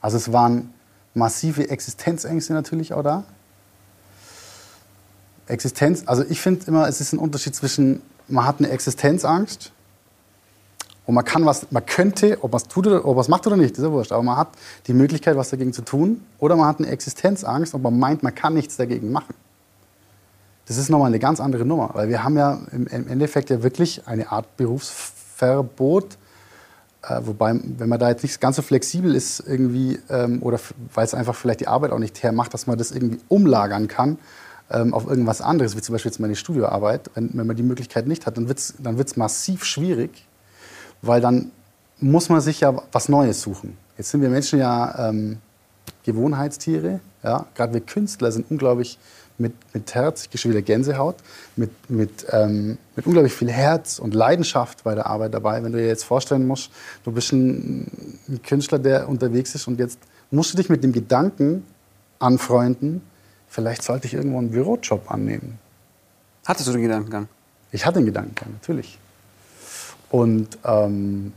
[0.00, 0.72] Also es waren
[1.14, 3.24] massive Existenzängste natürlich auch da.
[5.46, 9.72] Existenz, also ich finde immer, es ist ein Unterschied zwischen, man hat eine Existenzangst
[11.04, 13.46] und man kann was, man könnte, ob man es tut oder ob man es macht
[13.46, 14.12] oder nicht, ist ja wurscht.
[14.12, 14.48] Aber man hat
[14.86, 16.24] die Möglichkeit, was dagegen zu tun.
[16.38, 19.34] Oder man hat eine Existenzangst und man meint, man kann nichts dagegen machen.
[20.66, 24.06] Das ist nochmal eine ganz andere Nummer, weil wir haben ja im Endeffekt ja wirklich
[24.06, 26.16] eine Art Berufsverbot.
[27.02, 30.60] Äh, wobei, wenn man da jetzt nicht ganz so flexibel ist irgendwie, ähm, oder
[30.94, 34.18] weil es einfach vielleicht die Arbeit auch nicht hermacht, dass man das irgendwie umlagern kann
[34.70, 38.06] ähm, auf irgendwas anderes, wie zum Beispiel jetzt meine Studioarbeit, wenn, wenn man die Möglichkeit
[38.06, 40.26] nicht hat, dann wird es dann wird's massiv schwierig,
[41.02, 41.50] weil dann
[41.98, 43.76] muss man sich ja was Neues suchen.
[43.96, 45.38] Jetzt sind wir Menschen ja ähm,
[46.04, 47.00] Gewohnheitstiere.
[47.22, 47.46] Ja?
[47.54, 48.98] Gerade wir Künstler sind unglaublich
[49.38, 51.16] mit, mit Herz, ich kriege schon wieder Gänsehaut,
[51.56, 55.62] mit, mit, ähm, mit unglaublich viel Herz und Leidenschaft bei der Arbeit dabei.
[55.62, 56.70] Wenn du dir jetzt vorstellen musst,
[57.04, 57.86] du bist ein,
[58.28, 59.98] ein Künstler, der unterwegs ist und jetzt
[60.30, 61.64] musst du dich mit dem Gedanken
[62.18, 63.02] anfreunden,
[63.48, 65.58] vielleicht sollte ich irgendwo einen Bürojob annehmen.
[66.46, 67.28] Hattest du den Gedankengang?
[67.70, 68.98] Ich hatte den Gedankengang, natürlich.
[70.10, 71.32] Und ähm,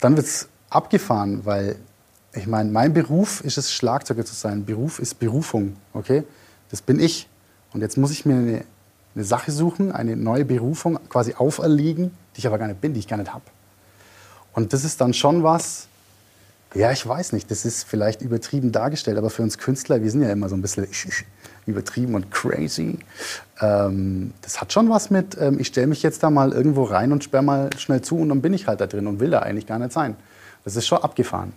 [0.00, 1.76] dann wird es abgefahren, weil
[2.34, 4.64] ich meine, mein Beruf ist es, Schlagzeuger zu sein.
[4.64, 6.24] Beruf ist Berufung, okay?
[6.70, 7.28] Das bin ich.
[7.72, 8.64] Und jetzt muss ich mir eine,
[9.14, 13.00] eine Sache suchen, eine neue Berufung quasi auferlegen, die ich aber gar nicht bin, die
[13.00, 13.44] ich gar nicht habe.
[14.52, 15.88] Und das ist dann schon was,
[16.74, 20.22] ja, ich weiß nicht, das ist vielleicht übertrieben dargestellt, aber für uns Künstler, wir sind
[20.22, 20.88] ja immer so ein bisschen
[21.66, 22.98] übertrieben und crazy.
[23.60, 27.12] Ähm, das hat schon was mit, ähm, ich stelle mich jetzt da mal irgendwo rein
[27.12, 29.40] und sperre mal schnell zu und dann bin ich halt da drin und will da
[29.40, 30.16] eigentlich gar nicht sein.
[30.64, 31.52] Das ist schon abgefahren.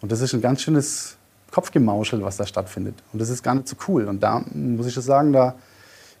[0.00, 1.16] Und das ist ein ganz schönes
[1.50, 2.94] Kopfgemauschel, was da stattfindet.
[3.12, 4.04] Und das ist gar nicht so cool.
[4.06, 5.54] Und da muss ich schon sagen, da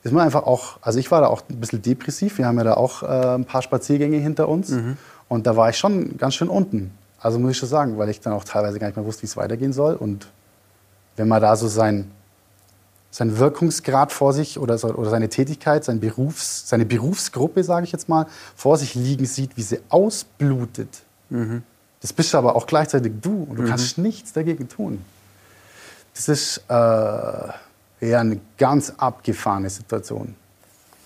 [0.02, 2.38] ist man einfach auch, also ich war da auch ein bisschen depressiv.
[2.38, 4.70] Wir haben ja da auch äh, ein paar Spaziergänge hinter uns.
[4.70, 4.96] Mhm.
[5.28, 6.92] Und da war ich schon ganz schön unten.
[7.18, 9.26] Also muss ich schon sagen, weil ich dann auch teilweise gar nicht mehr wusste, wie
[9.26, 9.94] es weitergehen soll.
[9.94, 10.28] Und
[11.16, 12.10] wenn man da so sein,
[13.10, 18.08] sein Wirkungsgrad vor sich oder, oder seine Tätigkeit, sein Berufs, seine Berufsgruppe, sage ich jetzt
[18.08, 21.62] mal, vor sich liegen sieht, wie sie ausblutet, mhm.
[22.00, 23.68] Das bist aber auch gleichzeitig du und du mhm.
[23.68, 25.04] kannst nichts dagegen tun.
[26.14, 30.34] Das ist äh, eher eine ganz abgefahrene Situation.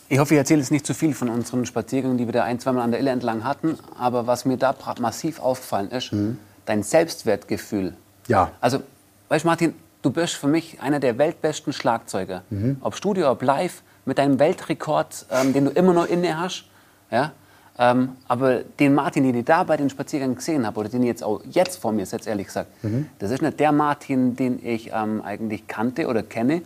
[0.09, 2.59] Ich hoffe, ich erzähle jetzt nicht zu viel von unseren Spaziergängen, die wir da ein,
[2.59, 3.79] zweimal an der Ille entlang hatten.
[3.97, 6.39] Aber was mir da massiv aufgefallen ist, mhm.
[6.65, 7.95] dein Selbstwertgefühl.
[8.27, 8.51] Ja.
[8.61, 8.83] Also,
[9.29, 12.43] weißt du, Martin, du bist für mich einer der weltbesten Schlagzeuger.
[12.51, 12.79] Mhm.
[12.81, 16.65] Ob Studio, ob live, mit deinem Weltrekord, ähm, den du immer noch inne hast.
[17.13, 17.33] Ja?
[17.83, 21.09] Ähm, aber den Martin, den ich da bei den Spaziergängen gesehen habe, oder den ich
[21.09, 23.07] jetzt auch jetzt vor mir setze, ehrlich gesagt, mhm.
[23.19, 26.61] das ist nicht der Martin, den ich ähm, eigentlich kannte oder kenne.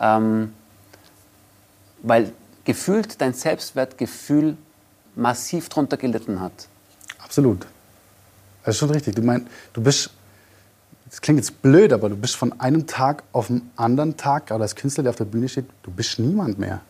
[0.00, 0.54] Ähm,
[2.02, 2.32] weil
[2.64, 4.56] gefühlt dein Selbstwertgefühl
[5.14, 6.68] massiv drunter gelitten hat.
[7.22, 7.66] Absolut.
[8.64, 9.14] Das ist schon richtig.
[9.14, 10.10] Du meinst, du bist,
[11.10, 14.62] das klingt jetzt blöd, aber du bist von einem Tag auf den anderen Tag, gerade
[14.62, 16.80] als Künstler, der auf der Bühne steht, du bist niemand mehr.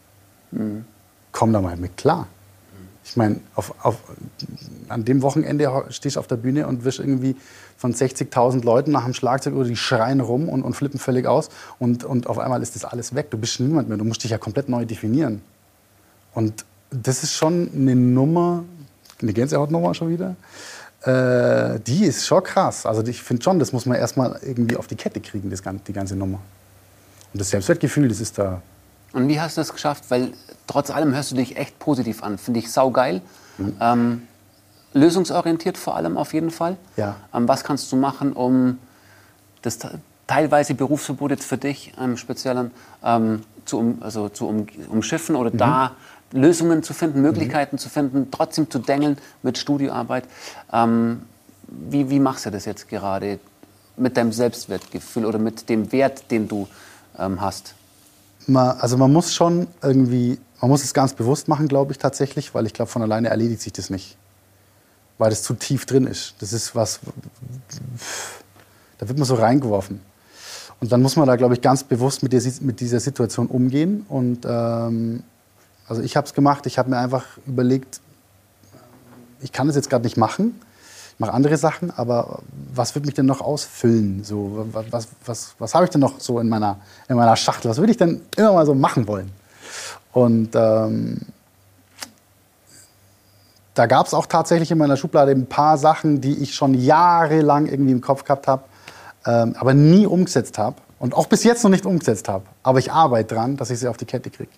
[0.52, 0.85] Mhm.
[1.33, 2.29] Komm da mal mit klar.
[3.09, 3.40] Ich meine,
[4.88, 7.37] an dem Wochenende stehst du auf der Bühne und wirst irgendwie
[7.77, 11.49] von 60.000 Leuten nach dem Schlagzeug oder die schreien rum und, und flippen völlig aus
[11.79, 13.31] und, und auf einmal ist das alles weg.
[13.31, 13.97] Du bist niemand mehr.
[13.97, 15.40] Du musst dich ja komplett neu definieren.
[16.35, 18.64] Und das ist schon eine Nummer,
[19.23, 20.35] eine Gänsehautnummer schon wieder.
[21.03, 22.87] Äh, die ist schon krass.
[22.87, 25.92] Also ich finde schon, das muss man erstmal irgendwie auf die Kette kriegen, das, die
[25.92, 26.40] ganze Nummer.
[27.33, 28.62] Und das Selbstwertgefühl, das ist da.
[29.12, 30.05] Und wie hast du das geschafft?
[30.09, 30.33] Weil
[30.66, 32.38] trotz allem hörst du dich echt positiv an.
[32.38, 33.23] Finde ich saugeil.
[33.59, 33.77] Mhm.
[33.81, 34.23] Ähm,
[34.92, 36.77] lösungsorientiert vor allem auf jeden Fall.
[36.97, 37.16] Ja.
[37.35, 38.79] Ähm, was kannst du machen, um
[39.62, 39.79] das
[40.27, 42.71] teilweise Berufsverbot jetzt für dich im Speziellen
[43.05, 45.59] ähm, zu, um, also zu um, umschiffen oder mhm.
[45.59, 45.92] da
[46.33, 47.81] Lösungen zu finden, Möglichkeiten mhm.
[47.81, 50.25] zu finden, trotzdem zu dengeln mit Studioarbeit.
[50.73, 51.23] Ähm,
[51.69, 53.38] wie, wie machst du das jetzt gerade
[53.97, 56.69] mit deinem Selbstwertgefühl oder mit dem Wert, den du
[57.19, 57.75] ähm, hast?
[58.46, 62.54] Man, also man muss schon irgendwie, man muss es ganz bewusst machen, glaube ich tatsächlich,
[62.54, 64.16] weil ich glaube, von alleine erledigt sich das nicht.
[65.18, 66.35] Weil das zu tief drin ist.
[66.40, 67.00] Das ist was,
[68.98, 70.00] da wird man so reingeworfen.
[70.80, 74.04] Und dann muss man da, glaube ich, ganz bewusst mit, der, mit dieser Situation umgehen
[74.09, 75.22] und ähm,
[75.88, 78.00] also ich habe es gemacht, ich habe mir einfach überlegt,
[79.40, 80.61] ich kann das jetzt gerade nicht machen,
[81.18, 82.40] mache andere Sachen, aber
[82.74, 84.22] was wird mich denn noch ausfüllen?
[84.22, 87.70] So, was was, was, was habe ich denn noch so in meiner, in meiner Schachtel?
[87.70, 89.31] Was würde ich denn immer mal so machen wollen?
[90.12, 91.20] Und ähm,
[93.74, 97.66] da gab es auch tatsächlich in meiner Schublade ein paar Sachen, die ich schon jahrelang
[97.66, 98.64] irgendwie im Kopf gehabt habe,
[99.26, 102.44] ähm, aber nie umgesetzt habe und auch bis jetzt noch nicht umgesetzt habe.
[102.62, 104.50] Aber ich arbeite dran, dass ich sie auf die Kette kriege.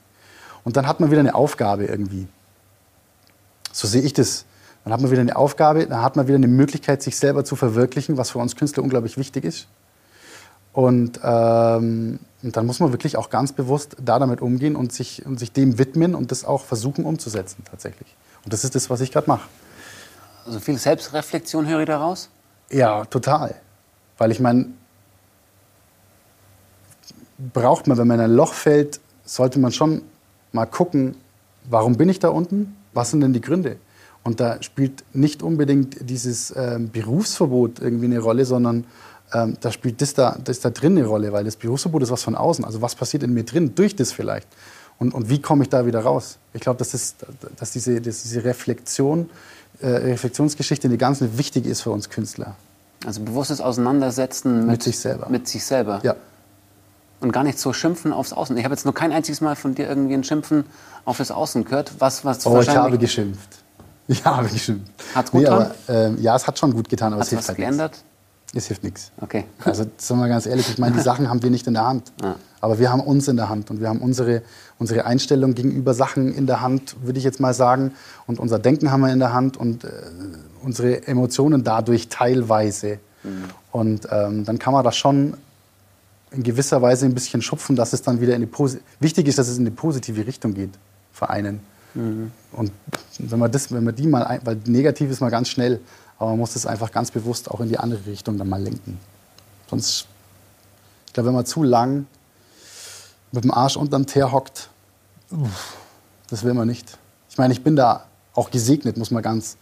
[0.64, 2.28] Und dann hat man wieder eine Aufgabe irgendwie.
[3.72, 4.44] So sehe ich das.
[4.88, 7.56] Dann hat man wieder eine Aufgabe, dann hat man wieder eine Möglichkeit, sich selber zu
[7.56, 9.68] verwirklichen, was für uns Künstler unglaublich wichtig ist.
[10.72, 15.26] Und, ähm, und dann muss man wirklich auch ganz bewusst da damit umgehen und sich,
[15.26, 18.16] und sich dem widmen und das auch versuchen umzusetzen tatsächlich.
[18.44, 19.46] Und das ist das, was ich gerade mache.
[20.46, 22.30] Also viel Selbstreflexion höre ich daraus?
[22.70, 23.56] Ja, total.
[24.16, 24.68] Weil ich meine,
[27.52, 30.00] braucht man, wenn man in ein Loch fällt, sollte man schon
[30.52, 31.14] mal gucken,
[31.68, 32.74] warum bin ich da unten?
[32.94, 33.76] Was sind denn die Gründe?
[34.24, 38.84] Und da spielt nicht unbedingt dieses ähm, Berufsverbot irgendwie eine Rolle, sondern
[39.32, 42.22] ähm, da spielt das da, das da drin eine Rolle, weil das Berufsverbot ist was
[42.22, 42.64] von außen.
[42.64, 44.48] Also was passiert in mir drin durch das vielleicht?
[44.98, 46.38] Und, und wie komme ich da wieder raus?
[46.52, 47.14] Ich glaube, dass, das,
[47.56, 49.30] dass diese, dass diese Reflexion,
[49.80, 52.56] äh, Reflexionsgeschichte eine ganz wichtige ist für uns Künstler.
[53.06, 55.28] Also bewusstes Auseinandersetzen mit, mit sich selber.
[55.28, 56.00] Mit sich selber.
[56.02, 56.16] Ja
[57.20, 58.56] und gar nicht so schimpfen aufs Außen.
[58.56, 60.64] Ich habe jetzt nur kein einziges Mal von dir irgendwie ein Schimpfen
[61.04, 61.92] auf das Außen gehört.
[61.98, 63.58] Was, was oh, ich habe geschimpft.
[64.12, 64.90] Ich habe geschimpft.
[65.14, 65.70] Hat's gut nee, getan?
[65.88, 67.92] Äh, ja, es hat schon gut getan, aber Hat's es hilft was halt geändert?
[67.92, 68.04] Nichts.
[68.54, 69.12] Es hilft nichts.
[69.20, 69.44] Okay.
[69.64, 72.12] Also sagen wir ganz ehrlich, ich meine, die Sachen haben wir nicht in der Hand.
[72.22, 72.36] Ja.
[72.60, 74.42] Aber wir haben uns in der Hand und wir haben unsere,
[74.78, 77.92] unsere Einstellung gegenüber Sachen in der Hand, würde ich jetzt mal sagen.
[78.26, 79.90] Und unser Denken haben wir in der Hand und, äh,
[80.62, 82.98] unsere Emotionen dadurch teilweise.
[83.22, 83.44] Mhm.
[83.70, 85.34] Und ähm, dann kann man das schon
[86.30, 89.38] in gewisser Weise ein bisschen schupfen, dass es dann wieder in die Posi wichtig ist,
[89.38, 90.72] dass es in die positive Richtung geht
[91.12, 91.60] für einen.
[91.94, 92.30] Mhm.
[92.52, 92.72] Und
[93.18, 95.80] wenn man das, wenn man die mal, weil negativ ist mal ganz schnell,
[96.18, 98.98] aber man muss das einfach ganz bewusst auch in die andere Richtung dann mal lenken.
[99.70, 100.06] Sonst,
[101.06, 102.06] ich glaube, wenn man zu lang
[103.32, 104.70] mit dem Arsch unterm Teer hockt,
[106.28, 106.98] das will man nicht.
[107.30, 109.56] Ich meine, ich bin da auch gesegnet, muss man ganz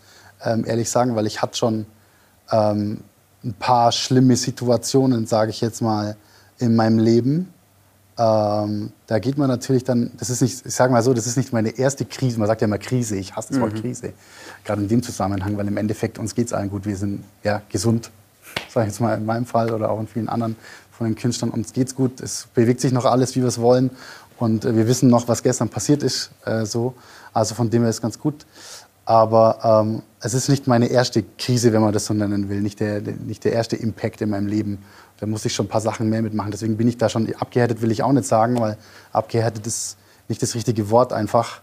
[0.44, 1.86] ähm, ehrlich sagen, weil ich hatte schon
[2.50, 3.02] ähm,
[3.44, 6.16] ein paar schlimme Situationen, sage ich jetzt mal,
[6.58, 7.52] in meinem Leben.
[8.18, 11.36] Ähm, da geht man natürlich dann, das ist nicht, ich sage mal so, das ist
[11.36, 12.38] nicht meine erste Krise.
[12.38, 13.80] Man sagt ja immer Krise, ich hasse das Wort mhm.
[13.80, 14.12] Krise.
[14.64, 16.86] Gerade in dem Zusammenhang, weil im Endeffekt uns geht es allen gut.
[16.86, 18.10] Wir sind ja gesund,
[18.70, 20.56] sage ich jetzt mal in meinem Fall oder auch in vielen anderen
[20.90, 21.50] von den Künstlern.
[21.50, 23.90] Uns geht's gut, es bewegt sich noch alles, wie wir es wollen.
[24.38, 26.30] Und äh, wir wissen noch, was gestern passiert ist.
[26.44, 26.94] Äh, so.
[27.34, 28.46] Also von dem her ist es ganz gut.
[29.04, 32.80] Aber ähm, es ist nicht meine erste Krise, wenn man das so nennen will, nicht
[32.80, 34.78] der, nicht der erste Impact in meinem Leben.
[35.18, 36.50] Da muss ich schon ein paar Sachen mehr mitmachen.
[36.50, 38.76] Deswegen bin ich da schon abgehärtet, will ich auch nicht sagen, weil
[39.12, 39.96] abgehärtet ist
[40.28, 41.60] nicht das richtige Wort einfach.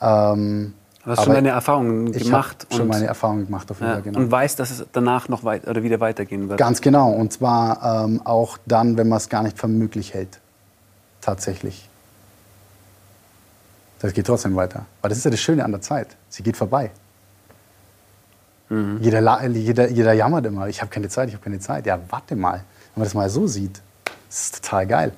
[0.00, 2.66] Ähm, du hast schon deine Erfahrungen gemacht.
[2.70, 4.18] Ich schon meine Erfahrungen gemacht auf jeden Fall, genau.
[4.20, 6.58] Und weißt, dass es danach noch weit oder wieder weitergehen wird.
[6.58, 7.10] Ganz genau.
[7.10, 10.40] Und zwar ähm, auch dann, wenn man es gar nicht für möglich hält.
[11.20, 11.88] Tatsächlich.
[13.98, 14.86] Das geht trotzdem weiter.
[15.00, 16.08] Aber das ist ja das Schöne an der Zeit.
[16.28, 16.90] Sie geht vorbei.
[18.68, 18.98] Mhm.
[19.00, 21.86] Jeder, jeder, jeder jammert immer, ich habe keine Zeit, ich habe keine Zeit.
[21.86, 22.62] Ja, warte mal.
[22.96, 23.82] Wenn man das mal so sieht,
[24.26, 25.12] das ist total geil.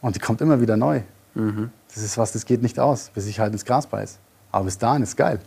[0.00, 1.00] Und die kommt immer wieder neu.
[1.34, 1.70] Mhm.
[1.92, 4.18] Das ist was, das geht nicht aus, bis ich halt ins Gras beiß.
[4.52, 5.40] Aber bis dahin ist geil.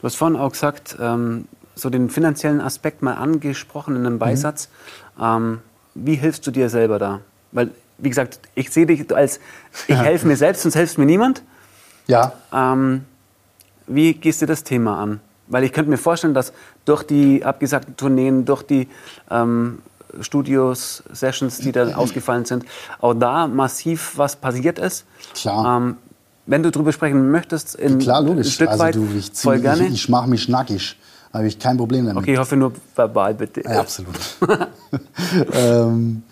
[0.00, 4.68] Du hast vorhin auch gesagt, ähm, so den finanziellen Aspekt mal angesprochen in einem Beisatz.
[5.16, 5.24] Mhm.
[5.24, 5.60] Ähm,
[5.94, 7.20] wie hilfst du dir selber da?
[7.52, 9.40] Weil wie gesagt, ich sehe dich als,
[9.88, 11.42] ich helfe mir selbst, sonst hilft mir niemand.
[12.06, 12.34] Ja.
[12.52, 13.06] Ähm,
[13.86, 15.20] wie gehst du das Thema an?
[15.48, 16.52] Weil ich könnte mir vorstellen, dass
[16.84, 18.88] durch die abgesagten Tourneen, durch die
[19.30, 19.78] ähm,
[20.20, 22.64] Studios, Sessions, die da ausgefallen sind,
[23.00, 25.04] auch da massiv was passiert ist.
[25.34, 25.76] Klar.
[25.76, 25.96] Ähm,
[26.46, 28.46] wenn du darüber sprechen möchtest, in Klar, logisch.
[28.46, 29.86] ein Stück also, weit, du, ich zieh, voll gerne.
[29.86, 30.96] Ich, ich mache mich schnackig.
[31.32, 32.22] Habe ich kein Problem damit.
[32.22, 33.62] Okay, ich hoffe nur verbal, bitte.
[33.62, 34.14] Ja, absolut.
[35.52, 36.22] ähm,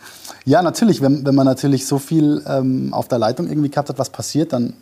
[0.45, 1.03] ja, natürlich.
[1.03, 4.53] Wenn, wenn man natürlich so viel ähm, auf der Leitung irgendwie gehabt hat, was passiert,
[4.53, 4.75] dann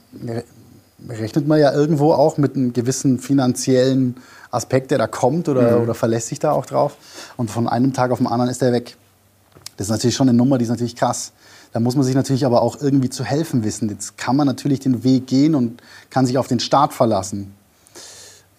[1.08, 4.16] rechnet man ja irgendwo auch mit einem gewissen finanziellen
[4.50, 5.82] Aspekt, der da kommt oder, mhm.
[5.82, 6.96] oder verlässt sich da auch drauf.
[7.36, 8.96] Und von einem Tag auf den anderen ist der weg.
[9.76, 11.32] Das ist natürlich schon eine Nummer, die ist natürlich krass.
[11.72, 13.88] Da muss man sich natürlich aber auch irgendwie zu helfen wissen.
[13.88, 17.54] Jetzt kann man natürlich den Weg gehen und kann sich auf den Start verlassen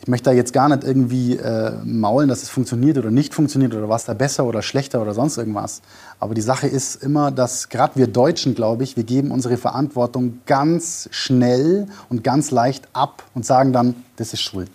[0.03, 3.73] ich möchte da jetzt gar nicht irgendwie äh, maulen, dass es funktioniert oder nicht funktioniert
[3.73, 5.81] oder was da besser oder schlechter oder sonst irgendwas.
[6.19, 10.41] Aber die Sache ist immer, dass gerade wir Deutschen, glaube ich, wir geben unsere Verantwortung
[10.45, 14.71] ganz schnell und ganz leicht ab und sagen dann, das ist Schuld.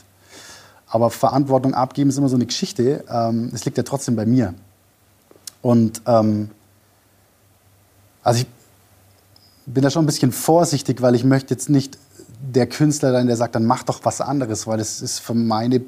[0.86, 3.04] Aber Verantwortung abgeben ist immer so eine Geschichte.
[3.10, 4.54] Ähm, es liegt ja trotzdem bei mir.
[5.60, 6.48] Und ähm,
[8.22, 8.46] also ich
[9.66, 11.98] bin da schon ein bisschen vorsichtig, weil ich möchte jetzt nicht
[12.40, 15.80] der Künstler dann, der sagt, dann mach doch was anderes, weil das ist für, meine,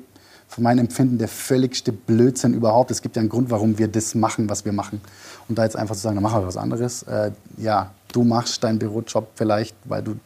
[0.49, 2.91] für mein Empfinden der völligste Blödsinn überhaupt.
[2.91, 5.01] Es gibt ja einen Grund, warum wir das machen, was wir machen.
[5.49, 7.03] Und da jetzt einfach zu sagen, dann machen wir was anderes.
[7.05, 10.17] Äh, ja, du machst deinen Bürojob vielleicht, weil du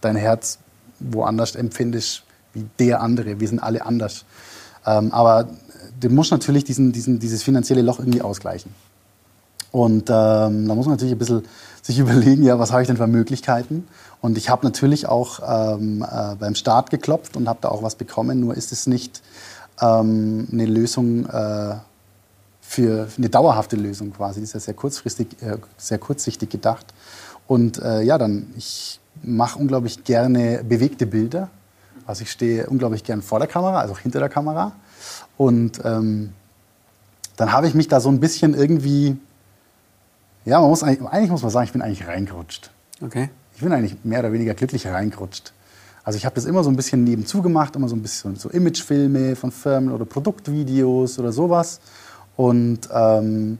[0.00, 0.58] dein Herz
[0.98, 3.38] woanders empfindest wie der andere.
[3.40, 4.24] Wir sind alle anders.
[4.84, 5.48] Ähm, aber
[6.00, 8.74] du musst natürlich diesen, diesen, dieses finanzielle Loch irgendwie ausgleichen.
[9.72, 11.42] Und ähm, da muss man natürlich ein bisschen
[11.82, 13.86] sich überlegen, ja, was habe ich denn für Möglichkeiten?
[14.20, 17.94] Und ich habe natürlich auch ähm, äh, beim Start geklopft und habe da auch was
[17.94, 18.40] bekommen.
[18.40, 19.22] Nur ist es nicht
[19.80, 21.76] ähm, eine Lösung äh,
[22.60, 24.40] für eine dauerhafte Lösung quasi.
[24.40, 26.86] Die ist ja sehr kurzfristig, äh, sehr kurzsichtig gedacht.
[27.46, 31.48] Und äh, ja, dann ich mache unglaublich gerne bewegte Bilder.
[32.06, 34.72] Also ich stehe unglaublich gern vor der Kamera, also auch hinter der Kamera.
[35.36, 36.32] Und ähm,
[37.36, 39.16] dann habe ich mich da so ein bisschen irgendwie
[40.46, 42.70] ja, man muss eigentlich, eigentlich muss man sagen, ich bin eigentlich reingerutscht.
[43.02, 43.28] Okay.
[43.56, 45.54] Ich bin eigentlich mehr oder weniger glücklich reingerutscht.
[46.04, 48.50] Also ich habe das immer so ein bisschen nebenzu gemacht, immer so ein bisschen so
[48.50, 51.80] Imagefilme von Firmen oder Produktvideos oder sowas.
[52.36, 53.58] Und ähm,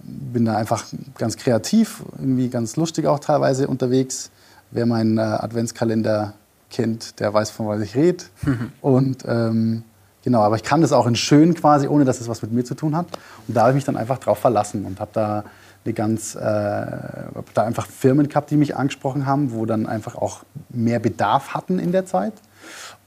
[0.00, 0.84] bin da einfach
[1.16, 4.30] ganz kreativ, irgendwie ganz lustig auch teilweise unterwegs.
[4.70, 6.34] Wer meinen äh, Adventskalender
[6.70, 8.24] kennt, der weiß, von was ich rede.
[8.82, 9.82] Und ähm,
[10.22, 12.64] genau, aber ich kann das auch in schön quasi, ohne dass es was mit mir
[12.64, 13.06] zu tun hat.
[13.48, 15.44] Und da habe ich mich dann einfach drauf verlassen und habe da
[15.88, 20.44] eine ganz, äh, da einfach Firmen gehabt, die mich angesprochen haben, wo dann einfach auch
[20.68, 22.34] mehr Bedarf hatten in der Zeit.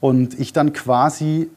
[0.00, 1.48] Und ich dann quasi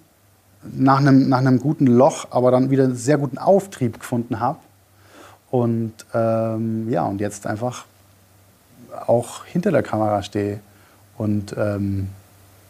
[0.64, 4.60] nach einem, nach einem guten Loch, aber dann wieder einen sehr guten Auftrieb gefunden habe.
[5.50, 7.86] Und ähm, ja, und jetzt einfach
[9.08, 10.60] auch hinter der Kamera stehe
[11.18, 12.10] und ähm,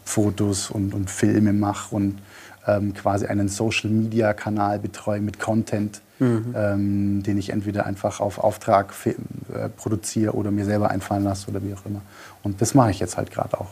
[0.04, 2.18] Fotos und, und Filme mache und
[2.66, 6.54] ähm, quasi einen Social-Media-Kanal betreue mit Content, mhm.
[6.56, 11.62] ähm, den ich entweder einfach auf Auftrag äh, produziere oder mir selber einfallen lasse oder
[11.62, 12.00] wie auch immer.
[12.42, 13.70] Und das mache ich jetzt halt gerade auch.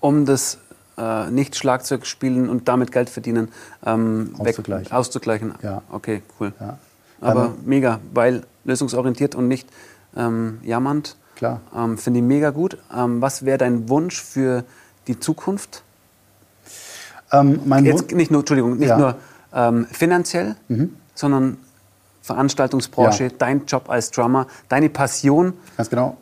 [0.00, 0.58] Um das
[0.98, 3.48] äh, nicht Schlagzeug spielen und damit Geld verdienen
[3.84, 4.86] ähm, auszugleichen.
[4.86, 5.54] Weg, auszugleichen.
[5.62, 5.82] Ja.
[5.90, 6.52] Okay, cool.
[6.60, 6.78] Ja.
[7.20, 9.68] Aber ähm, mega, weil lösungsorientiert und nicht
[10.16, 11.16] ähm, jammernd.
[11.36, 11.60] Klar.
[11.74, 12.78] Ähm, Finde ich mega gut.
[12.94, 14.64] Ähm, was wäre dein Wunsch für
[15.06, 15.82] die Zukunft?
[17.32, 18.98] Ähm, Jetzt nicht nur, Entschuldigung, nicht ja.
[18.98, 19.16] nur
[19.54, 20.96] ähm, finanziell, mhm.
[21.14, 21.58] sondern
[22.22, 23.30] Veranstaltungsbranche, ja.
[23.38, 25.54] dein Job als Drummer, deine Passion.
[25.76, 26.16] Ganz genau.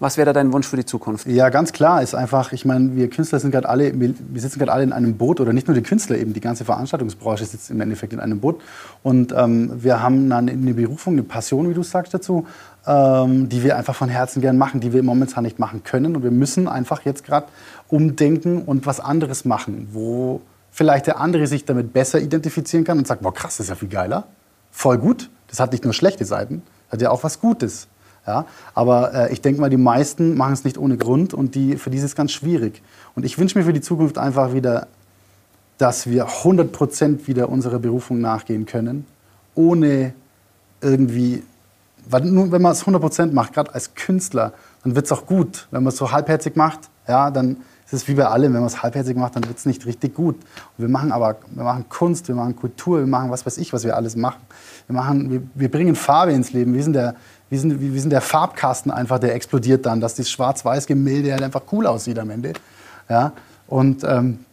[0.00, 1.26] Was wäre da dein Wunsch für die Zukunft?
[1.26, 4.72] Ja, ganz klar ist einfach, ich meine, wir Künstler sind gerade alle, wir sitzen gerade
[4.72, 7.80] alle in einem Boot oder nicht nur die Künstler, eben die ganze Veranstaltungsbranche sitzt im
[7.80, 8.60] Endeffekt in einem Boot.
[9.02, 12.46] Und ähm, wir haben dann eine Berufung, eine Passion, wie du sagst dazu,
[12.86, 16.14] ähm, die wir einfach von Herzen gern machen, die wir momentan nicht machen können.
[16.14, 17.46] Und wir müssen einfach jetzt gerade
[17.88, 20.40] umdenken und was anderes machen, wo
[20.70, 23.74] vielleicht der andere sich damit besser identifizieren kann und sagt, boah krass, das ist ja
[23.74, 24.28] viel geiler,
[24.70, 25.28] voll gut.
[25.48, 27.88] Das hat nicht nur schlechte Seiten, hat ja auch was Gutes.
[28.28, 28.44] Ja?
[28.74, 31.88] Aber äh, ich denke mal, die meisten machen es nicht ohne Grund und die, für
[31.90, 32.82] die ist es ganz schwierig.
[33.16, 34.86] Und ich wünsche mir für die Zukunft einfach wieder,
[35.78, 39.06] dass wir 100% wieder unserer Berufung nachgehen können,
[39.54, 40.12] ohne
[40.82, 41.42] irgendwie,
[42.08, 44.52] weil nur wenn man es 100% macht, gerade als Künstler,
[44.84, 45.66] dann wird es auch gut.
[45.70, 47.56] Wenn man es so halbherzig macht, ja, dann
[47.86, 50.14] ist es wie bei allem, wenn man es halbherzig macht, dann wird es nicht richtig
[50.14, 50.36] gut.
[50.36, 53.72] Und wir machen aber, wir machen Kunst, wir machen Kultur, wir machen was weiß ich,
[53.72, 54.40] was wir alles machen.
[54.86, 56.74] Wir, machen, wir, wir bringen Farbe ins Leben.
[56.74, 57.14] Wir sind der,
[57.50, 61.42] wie sind, wie, wie sind der Farbkasten einfach, der explodiert dann, dass das Schwarz-Weiß-Gemälde halt
[61.42, 62.52] einfach cool aussieht am Ende.
[63.08, 63.32] Ja?
[63.66, 64.44] Und ähm,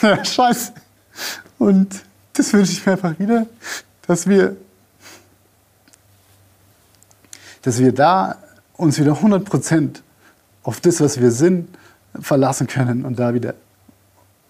[0.22, 0.72] Scheiße.
[1.58, 3.46] Und das wünsche ich mir einfach wieder,
[4.06, 4.56] dass wir,
[7.62, 8.36] dass wir da
[8.76, 10.00] uns wieder 100%
[10.62, 11.68] auf das, was wir sind,
[12.20, 13.54] verlassen können und da wieder,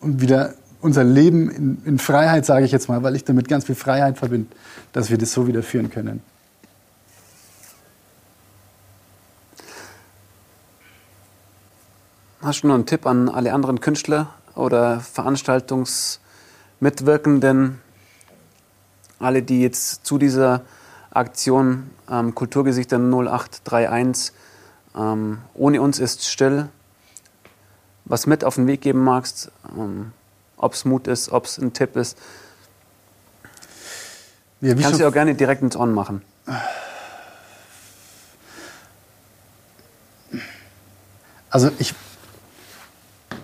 [0.01, 3.74] wieder unser Leben in, in Freiheit, sage ich jetzt mal, weil ich damit ganz viel
[3.74, 4.48] Freiheit verbinde,
[4.92, 6.22] dass wir das so wieder führen können.
[12.40, 17.80] Hast du noch einen Tipp an alle anderen Künstler oder Veranstaltungsmitwirkenden,
[19.18, 20.62] alle, die jetzt zu dieser
[21.10, 24.32] Aktion ähm, Kulturgesichter 0831
[24.96, 26.68] ähm, ohne uns ist still,
[28.04, 29.50] was mit auf den Weg geben magst?
[29.76, 30.12] Ähm,
[30.59, 32.18] ob es Mut ist, ob es ein Tipp ist.
[34.61, 36.22] Ja, Kannst du auch gerne direkt ins On machen.
[41.50, 41.94] Also ich,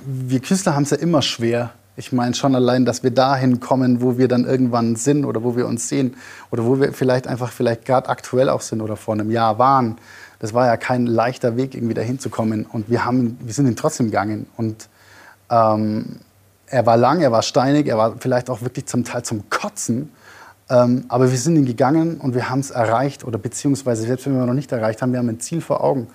[0.04, 1.70] wir Künstler haben es ja immer schwer.
[1.96, 5.56] Ich meine schon allein, dass wir dahin kommen, wo wir dann irgendwann sind oder wo
[5.56, 6.16] wir uns sehen
[6.50, 9.96] oder wo wir vielleicht einfach vielleicht gerade aktuell auch sind oder vor einem Jahr waren.
[10.40, 12.66] Das war ja kein leichter Weg, irgendwie dahin zu kommen.
[12.66, 14.46] Und wir, haben, wir sind ihn trotzdem gegangen.
[14.56, 14.88] Und
[15.48, 16.16] ähm,
[16.74, 20.10] er war lang, er war steinig, er war vielleicht auch wirklich zum Teil zum Kotzen.
[20.68, 24.36] Ähm, aber wir sind ihn gegangen und wir haben es erreicht oder beziehungsweise selbst wenn
[24.36, 26.08] wir noch nicht erreicht haben, wir haben ein Ziel vor Augen.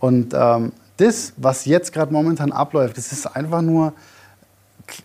[0.00, 3.94] Und ähm, das, was jetzt gerade momentan abläuft, das ist einfach nur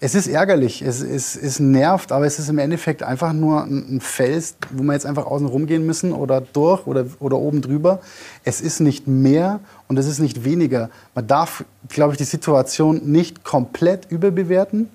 [0.02, 4.02] es ist ärgerlich, es, es, es nervt, aber es ist im Endeffekt einfach nur ein
[4.02, 8.00] Fels, wo wir jetzt einfach außen rumgehen müssen oder durch oder, oder oben drüber.
[8.44, 10.90] Es ist nicht mehr und es ist nicht weniger.
[11.16, 14.90] Man darf, glaube ich, die Situation nicht komplett überbewerten.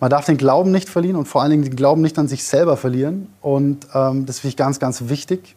[0.00, 2.44] Man darf den Glauben nicht verlieren und vor allen Dingen den Glauben nicht an sich
[2.44, 3.28] selber verlieren.
[3.40, 5.54] Und ähm, das finde ich ganz, ganz wichtig.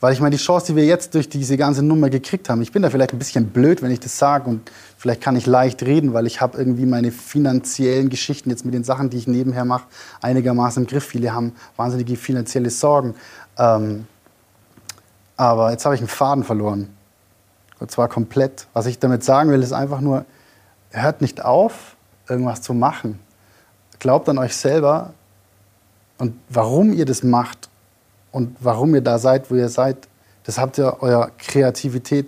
[0.00, 2.72] Weil ich meine, die Chance, die wir jetzt durch diese ganze Nummer gekriegt haben, ich
[2.72, 5.82] bin da vielleicht ein bisschen blöd, wenn ich das sage und vielleicht kann ich leicht
[5.82, 9.66] reden, weil ich habe irgendwie meine finanziellen Geschichten jetzt mit den Sachen, die ich nebenher
[9.66, 9.84] mache,
[10.22, 11.04] einigermaßen im Griff.
[11.04, 13.14] Viele haben wahnsinnige finanzielle Sorgen.
[13.58, 14.06] Ähm,
[15.36, 16.88] aber jetzt habe ich einen Faden verloren.
[17.78, 18.68] Und zwar komplett.
[18.72, 20.24] Was ich damit sagen will, ist einfach nur,
[20.90, 21.96] hört nicht auf,
[22.26, 23.18] irgendwas zu machen.
[23.98, 25.12] Glaubt an euch selber
[26.16, 27.68] und warum ihr das macht
[28.32, 30.08] und warum ihr da seid, wo ihr seid,
[30.44, 32.26] das habt ihr eurer Kreativität,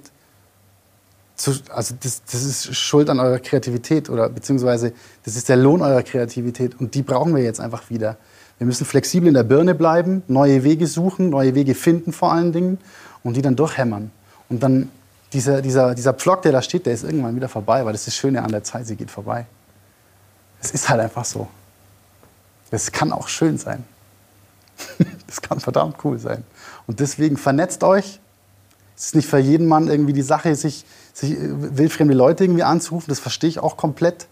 [1.36, 4.92] zu, also das, das ist Schuld an eurer Kreativität oder beziehungsweise
[5.24, 8.16] das ist der Lohn eurer Kreativität und die brauchen wir jetzt einfach wieder.
[8.58, 12.52] Wir müssen flexibel in der Birne bleiben, neue Wege suchen, neue Wege finden vor allen
[12.52, 12.78] Dingen
[13.24, 14.12] und die dann durchhämmern.
[14.48, 14.88] Und dann
[15.32, 18.08] dieser, dieser, dieser Pflock, der da steht, der ist irgendwann wieder vorbei, weil das ist
[18.08, 19.46] das Schöne an der Zeit, sie geht vorbei.
[20.60, 21.48] Es ist halt einfach so.
[22.70, 23.84] Es kann auch schön sein.
[25.32, 26.44] Das kann verdammt cool sein.
[26.86, 28.20] Und deswegen vernetzt euch.
[28.94, 32.64] Es ist nicht für jeden Mann irgendwie die Sache, sich, sich äh, wildfremde Leute irgendwie
[32.64, 33.06] anzurufen.
[33.08, 34.26] Das verstehe ich auch komplett.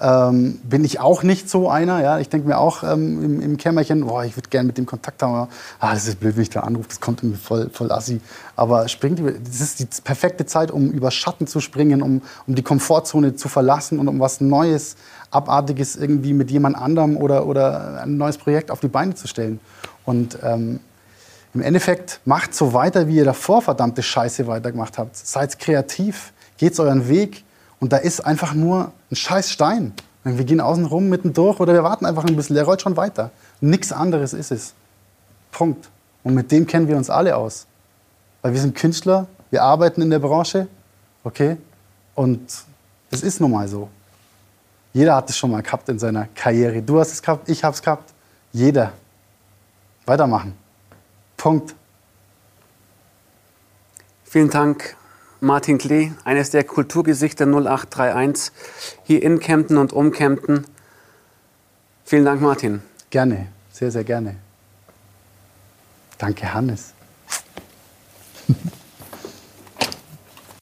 [0.00, 2.00] ähm, bin ich auch nicht so einer.
[2.02, 2.18] Ja?
[2.18, 5.22] Ich denke mir auch ähm, im, im Kämmerchen, boah, ich würde gerne mit dem Kontakt
[5.22, 5.50] haben.
[5.80, 8.22] ah, das ist blöd, wenn ich da anrufe, das kommt irgendwie voll, voll assi.
[8.56, 12.62] Aber springt, das ist die perfekte Zeit, um über Schatten zu springen, um, um die
[12.62, 14.96] Komfortzone zu verlassen und um was Neues,
[15.30, 19.60] Abartiges irgendwie mit jemand anderem oder, oder ein neues Projekt auf die Beine zu stellen.
[20.08, 20.80] Und ähm,
[21.52, 25.14] im Endeffekt macht so weiter, wie ihr davor verdammte Scheiße weitergemacht habt.
[25.14, 27.44] Seid kreativ, geht euren Weg
[27.78, 29.92] und da ist einfach nur ein scheiß Stein.
[30.24, 32.96] Wir gehen außen rum mitten durch oder wir warten einfach ein bisschen, der rollt schon
[32.96, 33.32] weiter.
[33.60, 34.72] Nichts anderes ist es.
[35.52, 35.90] Punkt.
[36.24, 37.66] Und mit dem kennen wir uns alle aus.
[38.40, 40.68] Weil wir sind Künstler, wir arbeiten in der Branche,
[41.22, 41.58] okay?
[42.14, 42.40] Und
[43.10, 43.90] es ist nun mal so.
[44.94, 46.80] Jeder hat es schon mal gehabt in seiner Karriere.
[46.80, 48.14] Du hast es gehabt, ich habe es gehabt.
[48.54, 48.94] Jeder.
[50.08, 50.54] Weitermachen.
[51.36, 51.74] Punkt.
[54.24, 54.96] Vielen Dank,
[55.40, 58.52] Martin Klee, eines der Kulturgesichter 0831
[59.04, 60.66] hier in Kempten und um Kempten.
[62.04, 62.82] Vielen Dank, Martin.
[63.10, 64.36] Gerne, sehr, sehr gerne.
[66.18, 66.92] Danke, Hannes.